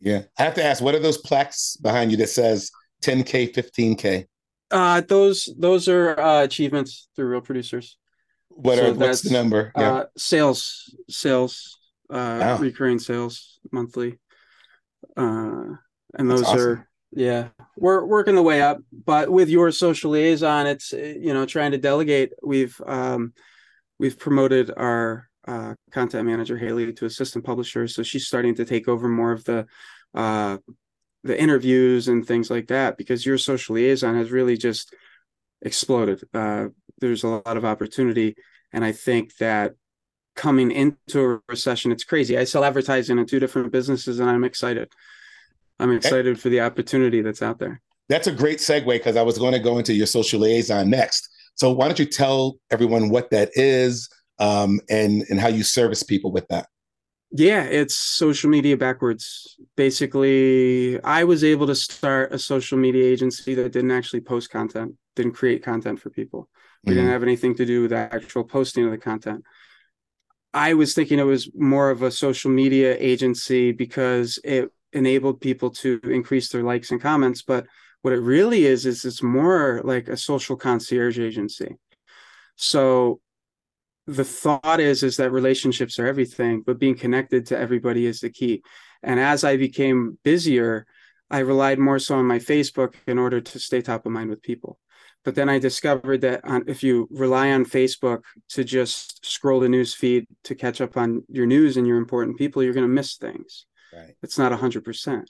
yeah, 0.00 0.22
I 0.38 0.42
have 0.42 0.52
to 0.54 0.62
ask. 0.62 0.82
What 0.82 0.94
are 0.94 0.98
those 0.98 1.16
plaques 1.16 1.78
behind 1.78 2.10
you 2.10 2.18
that 2.18 2.28
says 2.28 2.70
10k, 3.02 3.54
15k? 3.54 4.26
Uh, 4.70 5.00
those 5.00 5.48
those 5.58 5.88
are 5.88 6.18
uh, 6.18 6.42
achievements 6.42 7.08
through 7.16 7.28
real 7.28 7.40
producers. 7.40 7.96
What 8.48 8.78
so 8.78 8.90
are 8.90 8.94
what's 8.94 9.22
the 9.22 9.30
number? 9.30 9.72
Yeah. 9.76 9.92
Uh, 9.92 10.04
sales, 10.16 10.94
sales, 11.08 11.78
uh, 12.10 12.38
wow. 12.40 12.58
recurring 12.58 12.98
sales 12.98 13.58
monthly. 13.72 14.18
Uh, 15.16 15.76
and 16.14 16.30
those 16.30 16.42
awesome. 16.42 16.60
are 16.60 16.88
yeah, 17.12 17.48
we're 17.76 18.04
working 18.04 18.34
the 18.34 18.42
way 18.42 18.60
up. 18.60 18.78
But 18.92 19.30
with 19.30 19.48
your 19.48 19.70
social 19.70 20.10
liaison, 20.10 20.66
it's 20.66 20.92
you 20.92 21.32
know 21.32 21.46
trying 21.46 21.72
to 21.72 21.78
delegate. 21.78 22.32
We've 22.42 22.78
um, 22.86 23.32
we've 23.98 24.18
promoted 24.18 24.70
our 24.76 25.28
uh, 25.46 25.74
content 25.92 26.26
manager 26.26 26.58
Haley 26.58 26.92
to 26.92 27.06
assistant 27.06 27.44
publisher, 27.44 27.88
so 27.88 28.02
she's 28.02 28.26
starting 28.26 28.54
to 28.56 28.64
take 28.64 28.88
over 28.88 29.08
more 29.08 29.32
of 29.32 29.44
the 29.44 29.66
uh, 30.14 30.58
the 31.24 31.40
interviews 31.40 32.08
and 32.08 32.26
things 32.26 32.50
like 32.50 32.68
that 32.68 32.96
because 32.96 33.26
your 33.26 33.38
social 33.38 33.74
liaison 33.74 34.16
has 34.16 34.30
really 34.30 34.56
just 34.56 34.94
exploded. 35.62 36.22
Uh, 36.32 36.68
there's 37.00 37.24
a 37.24 37.28
lot 37.28 37.56
of 37.56 37.64
opportunity, 37.64 38.36
and 38.72 38.84
I 38.84 38.92
think 38.92 39.36
that 39.36 39.74
coming 40.38 40.70
into 40.70 41.20
a 41.20 41.40
recession. 41.48 41.90
It's 41.90 42.04
crazy. 42.04 42.38
I 42.38 42.44
sell 42.44 42.64
advertising 42.64 43.18
in 43.18 43.26
two 43.26 43.40
different 43.40 43.72
businesses 43.72 44.20
and 44.20 44.30
I'm 44.30 44.44
excited. 44.44 44.88
I'm 45.80 45.92
excited 45.92 46.40
for 46.40 46.48
the 46.48 46.60
opportunity 46.60 47.22
that's 47.22 47.42
out 47.42 47.58
there. 47.58 47.82
That's 48.08 48.28
a 48.28 48.32
great 48.32 48.58
segue 48.58 48.86
because 48.86 49.16
I 49.16 49.22
was 49.22 49.36
going 49.36 49.52
to 49.52 49.58
go 49.58 49.78
into 49.78 49.92
your 49.92 50.06
social 50.06 50.40
liaison 50.40 50.88
next. 50.88 51.28
So 51.56 51.72
why 51.72 51.86
don't 51.86 51.98
you 51.98 52.06
tell 52.06 52.56
everyone 52.70 53.10
what 53.10 53.30
that 53.30 53.50
is 53.54 54.08
um, 54.38 54.80
and 54.88 55.24
and 55.28 55.40
how 55.40 55.48
you 55.48 55.64
service 55.64 56.04
people 56.04 56.30
with 56.30 56.46
that? 56.48 56.68
Yeah, 57.30 57.62
it's 57.64 57.94
social 57.94 58.48
media 58.48 58.76
backwards. 58.76 59.56
Basically, 59.76 61.00
I 61.02 61.24
was 61.24 61.44
able 61.44 61.66
to 61.66 61.74
start 61.74 62.32
a 62.32 62.38
social 62.38 62.78
media 62.78 63.04
agency 63.04 63.54
that 63.54 63.72
didn't 63.72 63.90
actually 63.90 64.22
post 64.22 64.50
content, 64.50 64.94
didn't 65.14 65.32
create 65.32 65.62
content 65.62 66.00
for 66.00 66.10
people. 66.10 66.48
We 66.84 66.90
mm-hmm. 66.90 66.96
didn't 67.00 67.12
have 67.12 67.22
anything 67.22 67.54
to 67.56 67.66
do 67.66 67.82
with 67.82 67.90
the 67.90 67.96
actual 67.96 68.44
posting 68.44 68.84
of 68.84 68.90
the 68.90 68.98
content 68.98 69.44
I 70.54 70.74
was 70.74 70.94
thinking 70.94 71.18
it 71.18 71.24
was 71.24 71.50
more 71.54 71.90
of 71.90 72.02
a 72.02 72.10
social 72.10 72.50
media 72.50 72.96
agency 72.98 73.72
because 73.72 74.38
it 74.44 74.72
enabled 74.92 75.40
people 75.40 75.70
to 75.70 76.00
increase 76.04 76.48
their 76.48 76.62
likes 76.62 76.90
and 76.90 77.00
comments. 77.00 77.42
But 77.42 77.66
what 78.02 78.14
it 78.14 78.20
really 78.20 78.64
is, 78.64 78.86
is 78.86 79.04
it's 79.04 79.22
more 79.22 79.82
like 79.84 80.08
a 80.08 80.16
social 80.16 80.56
concierge 80.56 81.18
agency. 81.18 81.76
So 82.56 83.20
the 84.08 84.24
thought 84.24 84.80
is 84.80 85.02
is 85.02 85.18
that 85.18 85.30
relationships 85.30 85.98
are 85.98 86.06
everything, 86.06 86.62
but 86.66 86.78
being 86.78 86.96
connected 86.96 87.44
to 87.46 87.58
everybody 87.58 88.06
is 88.06 88.20
the 88.20 88.30
key. 88.30 88.62
And 89.02 89.20
as 89.20 89.44
I 89.44 89.58
became 89.58 90.18
busier, 90.24 90.86
I 91.30 91.40
relied 91.40 91.78
more 91.78 91.98
so 91.98 92.16
on 92.16 92.24
my 92.24 92.38
Facebook 92.38 92.94
in 93.06 93.18
order 93.18 93.42
to 93.42 93.58
stay 93.58 93.82
top 93.82 94.06
of 94.06 94.12
mind 94.12 94.30
with 94.30 94.42
people. 94.42 94.78
But 95.26 95.34
then 95.34 95.50
I 95.50 95.58
discovered 95.58 96.22
that 96.22 96.40
on, 96.42 96.64
if 96.68 96.82
you 96.82 97.06
rely 97.10 97.50
on 97.50 97.66
Facebook 97.66 98.22
to 98.50 98.64
just 98.64 99.26
scroll 99.26 99.60
the 99.60 99.68
news 99.68 99.94
feed 99.94 100.26
to 100.44 100.54
catch 100.54 100.80
up 100.80 100.96
on 100.96 101.24
your 101.28 101.44
news 101.44 101.76
and 101.76 101.86
your 101.86 101.98
important 101.98 102.38
people, 102.38 102.62
you're 102.62 102.72
going 102.72 102.86
to 102.86 102.88
miss 102.88 103.16
things. 103.16 103.66
Right. 103.92 104.14
It's 104.22 104.38
not 104.38 104.52
100%. 104.52 105.24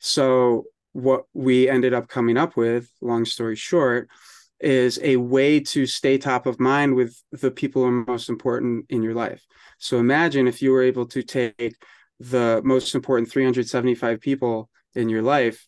So, 0.00 0.64
what 0.92 1.22
we 1.32 1.68
ended 1.68 1.94
up 1.94 2.08
coming 2.08 2.36
up 2.36 2.56
with, 2.56 2.90
long 3.00 3.24
story 3.24 3.54
short, 3.54 4.08
is 4.62 4.98
a 5.02 5.16
way 5.16 5.60
to 5.60 5.86
stay 5.86 6.18
top 6.18 6.46
of 6.46 6.60
mind 6.60 6.94
with 6.94 7.20
the 7.32 7.50
people 7.50 7.82
who 7.82 7.88
are 7.88 8.04
most 8.06 8.28
important 8.28 8.86
in 8.88 9.02
your 9.02 9.14
life. 9.14 9.44
So, 9.78 9.98
imagine 9.98 10.46
if 10.46 10.62
you 10.62 10.72
were 10.72 10.82
able 10.82 11.06
to 11.06 11.22
take 11.22 11.76
the 12.20 12.60
most 12.64 12.94
important 12.94 13.30
375 13.30 14.20
people 14.20 14.70
in 14.94 15.08
your 15.08 15.22
life 15.22 15.66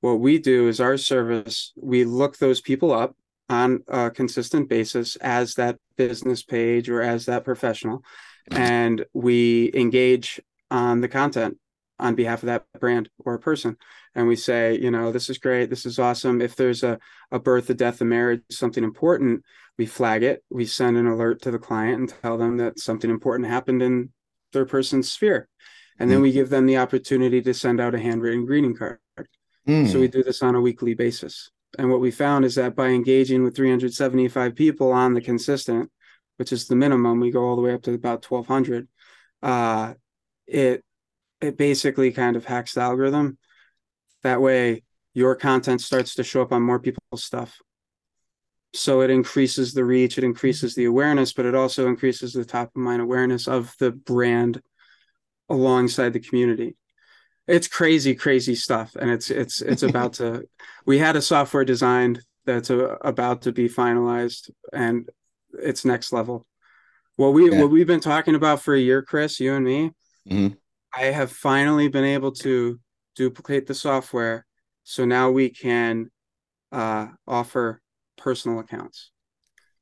what 0.00 0.20
we 0.20 0.38
do 0.38 0.68
is 0.68 0.80
our 0.80 0.96
service 0.96 1.72
we 1.76 2.04
look 2.04 2.38
those 2.38 2.60
people 2.60 2.92
up 2.92 3.16
on 3.48 3.82
a 3.88 4.10
consistent 4.10 4.68
basis 4.68 5.16
as 5.16 5.54
that 5.54 5.76
business 5.96 6.42
page 6.42 6.88
or 6.88 7.00
as 7.02 7.26
that 7.26 7.44
professional 7.44 8.02
and 8.50 9.04
we 9.12 9.70
engage 9.74 10.40
on 10.70 11.00
the 11.00 11.08
content 11.08 11.58
on 11.98 12.14
behalf 12.14 12.42
of 12.42 12.46
that 12.46 12.64
brand 12.78 13.08
or 13.24 13.34
a 13.34 13.38
person 13.38 13.76
and 14.14 14.26
we 14.28 14.36
say 14.36 14.78
you 14.78 14.90
know 14.90 15.12
this 15.12 15.30
is 15.30 15.38
great 15.38 15.70
this 15.70 15.86
is 15.86 15.98
awesome 15.98 16.40
if 16.40 16.54
there's 16.56 16.82
a, 16.82 16.98
a 17.30 17.38
birth 17.38 17.70
a 17.70 17.74
death 17.74 18.00
a 18.00 18.04
marriage 18.04 18.42
something 18.50 18.84
important 18.84 19.42
we 19.78 19.86
flag 19.86 20.22
it 20.22 20.44
we 20.50 20.66
send 20.66 20.96
an 20.96 21.06
alert 21.06 21.40
to 21.42 21.50
the 21.50 21.58
client 21.58 21.98
and 21.98 22.14
tell 22.22 22.36
them 22.36 22.58
that 22.58 22.78
something 22.78 23.10
important 23.10 23.48
happened 23.48 23.82
in 23.82 24.10
their 24.52 24.66
person's 24.66 25.10
sphere 25.10 25.48
and 25.98 26.10
then 26.10 26.18
mm. 26.18 26.22
we 26.22 26.32
give 26.32 26.50
them 26.50 26.66
the 26.66 26.76
opportunity 26.76 27.40
to 27.40 27.54
send 27.54 27.80
out 27.80 27.94
a 27.94 27.98
handwritten 27.98 28.44
greeting 28.44 28.74
card 28.74 28.98
Mm. 29.66 29.90
So 29.90 29.98
we 29.98 30.08
do 30.08 30.22
this 30.22 30.42
on 30.42 30.54
a 30.54 30.60
weekly 30.60 30.94
basis. 30.94 31.50
And 31.78 31.90
what 31.90 32.00
we 32.00 32.10
found 32.10 32.44
is 32.44 32.54
that 32.54 32.76
by 32.76 32.88
engaging 32.88 33.42
with 33.42 33.56
375 33.56 34.54
people 34.54 34.92
on 34.92 35.14
the 35.14 35.20
consistent, 35.20 35.90
which 36.36 36.52
is 36.52 36.68
the 36.68 36.76
minimum, 36.76 37.20
we 37.20 37.30
go 37.30 37.44
all 37.44 37.56
the 37.56 37.62
way 37.62 37.72
up 37.72 37.82
to 37.82 37.92
about 37.92 38.24
1200. 38.24 38.88
Uh, 39.42 39.94
it 40.46 40.84
it 41.46 41.56
basically 41.56 42.12
kind 42.12 42.36
of 42.36 42.44
hacks 42.44 42.74
the 42.74 42.80
algorithm. 42.80 43.38
That 44.22 44.40
way, 44.40 44.82
your 45.14 45.34
content 45.34 45.80
starts 45.80 46.14
to 46.16 46.24
show 46.24 46.42
up 46.42 46.52
on 46.52 46.62
more 46.62 46.78
people's 46.78 47.24
stuff. 47.24 47.58
So 48.74 49.00
it 49.00 49.10
increases 49.10 49.72
the 49.72 49.84
reach, 49.84 50.18
it 50.18 50.24
increases 50.24 50.74
the 50.74 50.84
awareness, 50.84 51.32
but 51.32 51.46
it 51.46 51.54
also 51.54 51.86
increases 51.86 52.32
the 52.32 52.44
top 52.44 52.68
of 52.68 52.82
mind 52.82 53.00
awareness 53.00 53.48
of 53.48 53.74
the 53.78 53.90
brand 53.90 54.60
alongside 55.48 56.12
the 56.12 56.20
community 56.20 56.76
it's 57.46 57.68
crazy 57.68 58.14
crazy 58.14 58.54
stuff 58.54 58.96
and 58.96 59.10
it's 59.10 59.30
it's 59.30 59.60
it's 59.60 59.82
about 59.90 60.14
to 60.14 60.46
we 60.84 60.98
had 60.98 61.16
a 61.16 61.22
software 61.22 61.64
designed 61.64 62.22
that's 62.44 62.70
a, 62.70 62.78
about 63.00 63.42
to 63.42 63.52
be 63.52 63.68
finalized 63.68 64.50
and 64.72 65.08
it's 65.60 65.84
next 65.84 66.12
level 66.12 66.46
what 67.16 67.32
we 67.32 67.50
yeah. 67.50 67.60
what 67.60 67.70
we've 67.70 67.86
been 67.86 68.00
talking 68.00 68.34
about 68.34 68.60
for 68.60 68.74
a 68.74 68.80
year 68.80 69.02
chris 69.02 69.40
you 69.40 69.54
and 69.54 69.64
me 69.64 69.90
mm-hmm. 70.28 70.54
I 70.96 71.04
have 71.04 71.30
finally 71.30 71.88
been 71.88 72.04
able 72.04 72.32
to 72.32 72.78
duplicate 73.14 73.66
the 73.66 73.74
software 73.74 74.46
so 74.84 75.04
now 75.04 75.30
we 75.30 75.48
can 75.48 76.10
uh, 76.72 77.06
offer 77.26 77.80
personal 78.16 78.58
accounts 78.58 79.10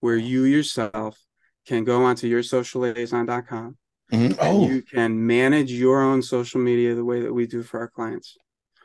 where 0.00 0.16
you 0.16 0.44
yourself 0.44 1.18
can 1.66 1.84
go 1.84 2.04
onto 2.04 2.30
yoursocialliaison.com 2.30 3.76
Mm-hmm. 4.12 4.34
Oh, 4.40 4.68
you 4.68 4.82
can 4.82 5.26
manage 5.26 5.72
your 5.72 6.02
own 6.02 6.22
social 6.22 6.60
media 6.60 6.94
the 6.94 7.04
way 7.04 7.20
that 7.20 7.32
we 7.32 7.46
do 7.46 7.62
for 7.62 7.80
our 7.80 7.88
clients. 7.88 8.36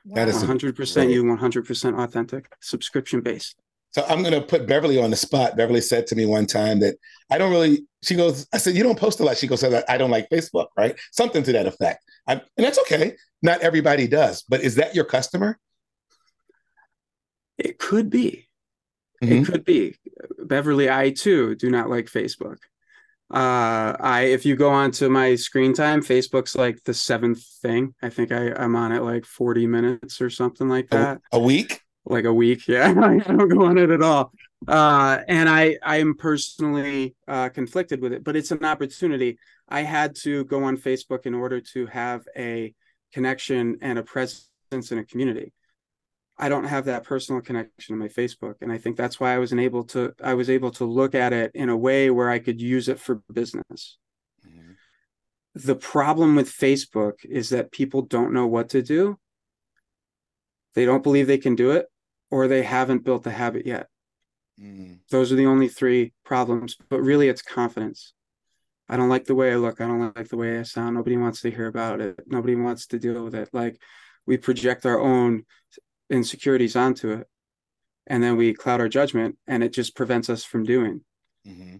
That 0.06 0.28
is 0.28 0.44
100% 0.44 1.12
you, 1.12 1.24
100% 1.24 2.04
authentic, 2.04 2.52
subscription 2.62 3.22
based. 3.22 3.56
So 3.92 4.06
I'm 4.08 4.22
going 4.22 4.34
to 4.34 4.42
put 4.42 4.68
Beverly 4.68 5.00
on 5.00 5.10
the 5.10 5.16
spot. 5.16 5.58
Beverly 5.58 5.82
said 5.82 6.06
to 6.08 6.16
me 6.16 6.26
one 6.26 6.46
time 6.46 6.80
that 6.82 6.96
I 7.32 7.38
don't 7.38 7.52
really, 7.52 7.88
she 8.04 8.16
goes, 8.16 8.48
I 8.54 8.58
said, 8.58 8.76
you 8.76 8.84
don't 8.84 9.00
post 9.00 9.20
a 9.20 9.24
lot. 9.24 9.38
She 9.38 9.48
goes, 9.48 9.64
I 9.64 9.98
don't 9.98 10.12
like 10.12 10.30
Facebook, 10.30 10.68
right? 10.78 10.96
Something 11.12 11.44
to 11.44 11.52
that 11.54 11.66
effect. 11.66 12.04
I, 12.28 12.34
and 12.34 12.42
that's 12.58 12.80
okay. 12.80 13.16
Not 13.42 13.62
everybody 13.62 14.08
does, 14.08 14.44
but 14.44 14.62
is 14.62 14.76
that 14.76 14.94
your 14.94 15.06
customer? 15.06 15.58
It 17.58 17.80
could 17.80 18.10
be. 18.10 18.48
Mm-hmm. 19.24 19.34
It 19.34 19.46
could 19.46 19.66
be. 19.66 19.96
Beverly, 20.38 20.90
I 20.90 21.10
too 21.10 21.56
do 21.56 21.70
not 21.70 21.90
like 21.90 22.06
Facebook 22.06 22.58
uh 23.32 23.94
i 24.00 24.22
if 24.22 24.44
you 24.44 24.56
go 24.56 24.72
onto 24.72 25.08
my 25.08 25.36
screen 25.36 25.72
time 25.72 26.02
facebook's 26.02 26.56
like 26.56 26.84
the 26.86 26.94
seventh 26.96 27.44
thing 27.62 27.94
i 28.02 28.10
think 28.10 28.32
i 28.32 28.52
i'm 28.54 28.76
on 28.76 28.92
it 28.92 29.04
like 29.04 29.24
40 29.24 29.68
minutes 29.68 30.20
or 30.20 30.32
something 30.32 30.68
like 30.68 30.90
that 30.90 31.22
a, 31.32 31.38
a 31.38 31.40
week 31.40 31.80
like 32.10 32.26
a 32.26 32.34
week 32.34 32.68
yeah 32.68 32.90
i 32.90 33.18
don't 33.20 33.48
go 33.50 33.66
on 33.66 33.78
it 33.78 33.90
at 33.90 34.02
all 34.02 34.32
uh 34.68 35.20
and 35.28 35.48
i 35.48 35.78
i 35.84 35.98
am 35.98 36.16
personally 36.16 37.16
uh 37.28 37.50
conflicted 37.50 38.02
with 38.02 38.14
it 38.14 38.24
but 38.24 38.36
it's 38.36 38.52
an 38.52 38.66
opportunity 38.66 39.38
i 39.70 39.82
had 39.82 40.16
to 40.16 40.44
go 40.46 40.64
on 40.64 40.78
facebook 40.78 41.26
in 41.26 41.34
order 41.34 41.62
to 41.62 41.86
have 41.88 42.24
a 42.38 42.74
connection 43.14 43.78
and 43.82 43.98
a 43.98 44.04
presence 44.04 44.48
in 44.92 44.98
a 44.98 45.06
community 45.06 45.54
I 46.42 46.48
don't 46.48 46.64
have 46.64 46.86
that 46.86 47.04
personal 47.04 47.42
connection 47.42 47.96
to 47.96 48.00
my 48.00 48.08
Facebook. 48.08 48.56
And 48.62 48.72
I 48.72 48.78
think 48.78 48.96
that's 48.96 49.20
why 49.20 49.36
I 49.36 49.40
was 49.40 49.54
able 49.54 49.84
to 49.86 50.14
I 50.24 50.36
was 50.36 50.50
able 50.50 50.72
to 50.72 50.86
look 50.86 51.14
at 51.14 51.34
it 51.34 51.52
in 51.54 51.68
a 51.68 51.76
way 51.76 52.10
where 52.10 52.30
I 52.30 52.40
could 52.40 52.62
use 52.62 52.88
it 52.88 52.98
for 52.98 53.22
business. 53.32 53.98
Mm-hmm. 54.48 54.72
The 55.56 55.76
problem 55.76 56.38
with 56.38 56.50
Facebook 56.50 57.26
is 57.26 57.50
that 57.50 57.74
people 57.74 58.04
don't 58.04 58.34
know 58.34 58.48
what 58.48 58.70
to 58.70 58.82
do. 58.82 59.20
They 60.76 60.86
don't 60.86 61.04
believe 61.04 61.28
they 61.28 61.38
can 61.38 61.56
do 61.56 61.72
it, 61.72 61.88
or 62.32 62.48
they 62.48 62.64
haven't 62.64 63.04
built 63.04 63.24
the 63.24 63.32
habit 63.32 63.66
yet. 63.66 63.88
Mm-hmm. 64.62 64.96
Those 65.10 65.32
are 65.32 65.36
the 65.36 65.46
only 65.46 65.68
three 65.68 66.14
problems. 66.24 66.78
But 66.90 67.02
really 67.02 67.30
it's 67.30 67.42
confidence. 67.42 68.14
I 68.88 68.98
don't 68.98 69.10
like 69.10 69.26
the 69.26 69.36
way 69.36 69.52
I 69.52 69.56
look. 69.56 69.82
I 69.82 69.88
don't 69.88 70.16
like 70.16 70.30
the 70.30 70.38
way 70.38 70.60
I 70.60 70.64
sound. 70.64 70.96
Nobody 70.96 71.18
wants 71.18 71.42
to 71.42 71.52
hear 71.52 71.68
about 71.68 72.02
it. 72.02 72.20
Nobody 72.28 72.56
wants 72.56 72.88
to 72.88 73.00
deal 73.00 73.24
with 73.24 73.36
it. 73.36 73.50
Like 73.54 73.80
we 74.26 74.38
project 74.38 74.86
our 74.86 75.00
own 75.00 75.46
insecurities 76.10 76.76
onto 76.76 77.12
it 77.12 77.28
and 78.08 78.24
then 78.24 78.36
we 78.36 78.54
cloud 78.54 78.82
our 78.82 78.90
judgment 78.90 79.38
and 79.48 79.64
it 79.64 79.74
just 79.74 79.96
prevents 79.96 80.30
us 80.30 80.44
from 80.44 80.64
doing 80.64 81.02
mm-hmm. 81.48 81.78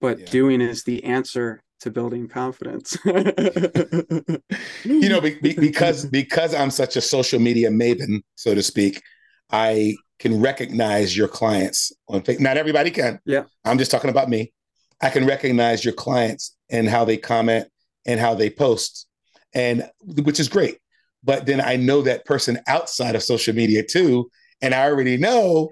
but 0.00 0.18
yeah. 0.18 0.26
doing 0.26 0.60
is 0.60 0.84
the 0.84 1.04
answer 1.04 1.62
to 1.80 1.90
building 1.90 2.28
confidence 2.28 2.96
you 3.04 5.08
know 5.08 5.20
be, 5.20 5.38
be, 5.40 5.54
because 5.54 6.06
because 6.06 6.54
i'm 6.54 6.70
such 6.70 6.96
a 6.96 7.00
social 7.00 7.38
media 7.38 7.68
maven 7.68 8.22
so 8.34 8.54
to 8.54 8.62
speak 8.62 9.02
i 9.50 9.94
can 10.18 10.40
recognize 10.40 11.16
your 11.16 11.28
clients 11.28 11.92
on 12.08 12.22
Facebook. 12.22 12.40
not 12.40 12.56
everybody 12.56 12.90
can 12.90 13.18
yeah 13.24 13.44
i'm 13.64 13.78
just 13.78 13.90
talking 13.90 14.10
about 14.10 14.28
me 14.28 14.52
i 15.00 15.10
can 15.10 15.26
recognize 15.26 15.84
your 15.84 15.94
clients 15.94 16.56
and 16.70 16.88
how 16.88 17.04
they 17.04 17.16
comment 17.16 17.68
and 18.06 18.18
how 18.20 18.34
they 18.34 18.50
post 18.50 19.06
and 19.54 19.88
which 20.22 20.40
is 20.40 20.48
great 20.48 20.78
but 21.26 21.44
then 21.44 21.60
I 21.60 21.74
know 21.76 22.02
that 22.02 22.24
person 22.24 22.60
outside 22.68 23.16
of 23.16 23.22
social 23.22 23.52
media 23.52 23.82
too, 23.82 24.30
and 24.62 24.72
I 24.72 24.84
already 24.84 25.16
know 25.16 25.70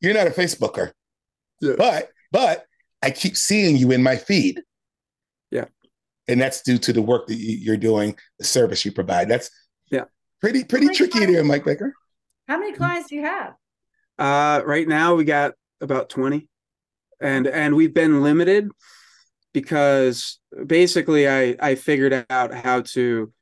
you're 0.00 0.14
not 0.14 0.26
a 0.26 0.30
Facebooker. 0.30 0.92
Yeah. 1.60 1.74
But 1.76 2.10
but 2.32 2.64
I 3.02 3.10
keep 3.10 3.36
seeing 3.36 3.76
you 3.76 3.92
in 3.92 4.02
my 4.02 4.16
feed. 4.16 4.62
Yeah. 5.50 5.66
And 6.28 6.40
that's 6.40 6.62
due 6.62 6.78
to 6.78 6.92
the 6.94 7.02
work 7.02 7.26
that 7.26 7.36
you're 7.36 7.76
doing, 7.76 8.16
the 8.38 8.44
service 8.46 8.84
you 8.84 8.90
provide. 8.90 9.28
That's 9.28 9.50
yeah, 9.90 10.04
pretty 10.40 10.64
pretty 10.64 10.88
tricky 10.88 11.26
there, 11.26 11.44
Mike 11.44 11.64
Baker. 11.64 11.94
How 12.48 12.58
many 12.58 12.72
clients 12.72 13.08
do 13.08 13.16
you 13.16 13.22
have? 13.22 13.54
Uh, 14.18 14.62
right 14.64 14.86
now 14.86 15.14
we 15.14 15.24
got 15.24 15.54
about 15.80 16.08
20. 16.08 16.48
And 17.20 17.46
and 17.46 17.74
we've 17.74 17.94
been 17.94 18.22
limited 18.22 18.68
because 19.54 20.38
basically 20.66 21.28
I 21.28 21.56
I 21.60 21.74
figured 21.74 22.26
out 22.28 22.52
how 22.52 22.82
to 22.82 23.32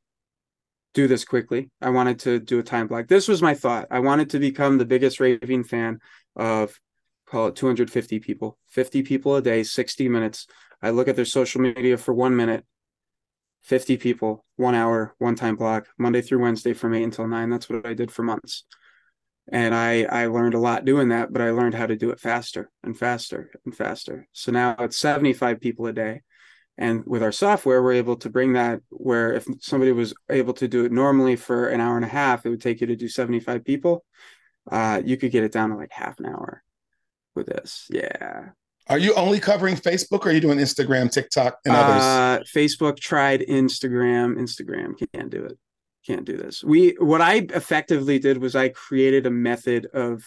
do 0.94 1.08
this 1.08 1.24
quickly. 1.24 1.70
I 1.82 1.90
wanted 1.90 2.20
to 2.20 2.38
do 2.38 2.60
a 2.60 2.62
time 2.62 2.86
block. 2.86 3.08
This 3.08 3.26
was 3.26 3.42
my 3.42 3.54
thought. 3.54 3.88
I 3.90 3.98
wanted 3.98 4.30
to 4.30 4.38
become 4.38 4.78
the 4.78 4.84
biggest 4.84 5.18
raving 5.18 5.64
fan 5.64 5.98
of 6.36 6.78
call 7.26 7.48
it 7.48 7.56
250 7.56 8.20
people, 8.20 8.58
50 8.68 9.02
people 9.02 9.34
a 9.34 9.42
day, 9.42 9.64
60 9.64 10.08
minutes. 10.08 10.46
I 10.80 10.90
look 10.90 11.08
at 11.08 11.16
their 11.16 11.24
social 11.24 11.60
media 11.60 11.98
for 11.98 12.14
one 12.14 12.36
minute, 12.36 12.64
50 13.62 13.96
people, 13.96 14.44
one 14.56 14.74
hour, 14.76 15.14
one 15.18 15.34
time 15.34 15.56
block, 15.56 15.88
Monday 15.98 16.22
through 16.22 16.42
Wednesday 16.42 16.74
from 16.74 16.94
eight 16.94 17.02
until 17.02 17.26
nine. 17.26 17.50
That's 17.50 17.68
what 17.68 17.84
I 17.86 17.94
did 17.94 18.12
for 18.12 18.22
months. 18.22 18.64
And 19.50 19.74
I 19.74 20.04
I 20.04 20.26
learned 20.26 20.54
a 20.54 20.58
lot 20.58 20.84
doing 20.84 21.10
that, 21.10 21.32
but 21.32 21.42
I 21.42 21.50
learned 21.50 21.74
how 21.74 21.86
to 21.86 21.96
do 21.96 22.10
it 22.10 22.20
faster 22.20 22.70
and 22.82 22.96
faster 22.96 23.50
and 23.64 23.76
faster. 23.76 24.26
So 24.32 24.52
now 24.52 24.74
it's 24.78 24.96
75 24.96 25.60
people 25.60 25.86
a 25.86 25.92
day. 25.92 26.22
And 26.76 27.04
with 27.06 27.22
our 27.22 27.30
software, 27.32 27.82
we're 27.82 27.92
able 27.92 28.16
to 28.16 28.30
bring 28.30 28.54
that 28.54 28.80
where 28.88 29.32
if 29.32 29.46
somebody 29.60 29.92
was 29.92 30.12
able 30.28 30.54
to 30.54 30.66
do 30.66 30.84
it 30.84 30.92
normally 30.92 31.36
for 31.36 31.68
an 31.68 31.80
hour 31.80 31.96
and 31.96 32.04
a 32.04 32.08
half, 32.08 32.44
it 32.44 32.50
would 32.50 32.62
take 32.62 32.80
you 32.80 32.88
to 32.88 32.96
do 32.96 33.08
75 33.08 33.64
people. 33.64 34.04
Uh, 34.70 35.00
you 35.04 35.16
could 35.16 35.30
get 35.30 35.44
it 35.44 35.52
down 35.52 35.70
to 35.70 35.76
like 35.76 35.92
half 35.92 36.18
an 36.18 36.26
hour 36.26 36.64
with 37.36 37.46
this. 37.46 37.86
Yeah. 37.90 38.50
Are 38.88 38.98
you 38.98 39.14
only 39.14 39.40
covering 39.40 39.76
Facebook 39.76 40.26
or 40.26 40.30
are 40.30 40.32
you 40.32 40.40
doing 40.40 40.58
Instagram, 40.58 41.10
TikTok, 41.10 41.58
and 41.64 41.74
others? 41.74 42.02
Uh, 42.02 42.42
Facebook 42.54 42.98
tried 42.98 43.40
Instagram. 43.40 44.36
Instagram 44.36 44.94
can't 45.12 45.30
do 45.30 45.44
it. 45.44 45.58
Can't 46.06 46.24
do 46.24 46.36
this. 46.36 46.62
We 46.62 46.96
what 46.98 47.20
I 47.20 47.46
effectively 47.54 48.18
did 48.18 48.38
was 48.38 48.54
I 48.54 48.68
created 48.68 49.26
a 49.26 49.30
method 49.30 49.86
of 49.86 50.24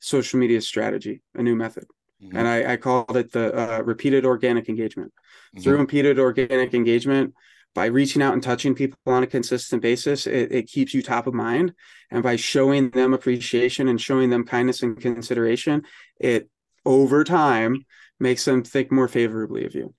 social 0.00 0.38
media 0.38 0.60
strategy, 0.60 1.22
a 1.34 1.42
new 1.42 1.56
method. 1.56 1.86
Mm-hmm. 2.22 2.36
And 2.36 2.48
I, 2.48 2.72
I, 2.72 2.76
called 2.76 3.16
it 3.16 3.30
the 3.30 3.56
uh, 3.56 3.82
repeated 3.82 4.24
organic 4.24 4.68
engagement. 4.68 5.12
Mm-hmm. 5.14 5.62
Through 5.62 5.78
repeated 5.78 6.18
organic 6.18 6.74
engagement, 6.74 7.32
by 7.74 7.86
reaching 7.86 8.22
out 8.22 8.34
and 8.34 8.42
touching 8.42 8.74
people 8.74 8.98
on 9.06 9.22
a 9.22 9.26
consistent 9.26 9.82
basis, 9.82 10.26
it, 10.26 10.50
it, 10.50 10.68
keeps 10.68 10.92
you 10.92 11.00
top 11.00 11.28
of 11.28 11.34
mind. 11.34 11.74
And 12.10 12.24
by 12.24 12.34
showing 12.34 12.90
them 12.90 13.14
appreciation 13.14 13.86
and 13.86 14.00
showing 14.00 14.30
them 14.30 14.44
kindness 14.44 14.82
and 14.82 15.00
consideration, 15.00 15.84
it 16.18 16.50
over 16.84 17.22
time 17.22 17.84
makes 18.18 18.44
them 18.44 18.64
think 18.64 18.90
more 18.90 19.06
favorably 19.06 19.64
of 19.64 19.76
you. 19.76 19.94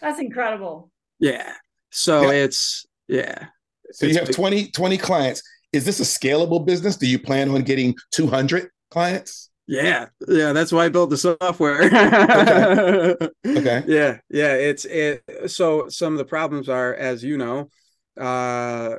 That's 0.00 0.20
incredible. 0.20 0.92
Yeah. 1.18 1.54
So 1.96 2.30
yeah. 2.30 2.44
it's, 2.44 2.86
yeah. 3.08 3.46
So 3.92 4.06
it's 4.06 4.14
you 4.14 4.20
have 4.20 4.30
20, 4.30 4.70
20 4.70 4.98
clients. 4.98 5.42
Is 5.72 5.84
this 5.84 5.98
a 5.98 6.02
scalable 6.02 6.64
business? 6.64 6.96
Do 6.96 7.06
you 7.06 7.18
plan 7.18 7.48
on 7.48 7.62
getting 7.62 7.94
200 8.12 8.68
clients? 8.90 9.50
Yeah, 9.66 10.06
yeah, 10.28 10.52
that's 10.52 10.70
why 10.70 10.84
I 10.84 10.88
built 10.90 11.10
the 11.10 11.16
software. 11.16 11.82
okay. 11.82 13.16
okay. 13.46 13.82
Yeah, 13.88 14.18
yeah. 14.28 14.54
It's 14.54 14.84
it. 14.84 15.24
So 15.46 15.88
some 15.88 16.12
of 16.12 16.18
the 16.18 16.24
problems 16.24 16.68
are, 16.68 16.94
as 16.94 17.24
you 17.24 17.36
know, 17.36 17.70
uh, 18.20 18.96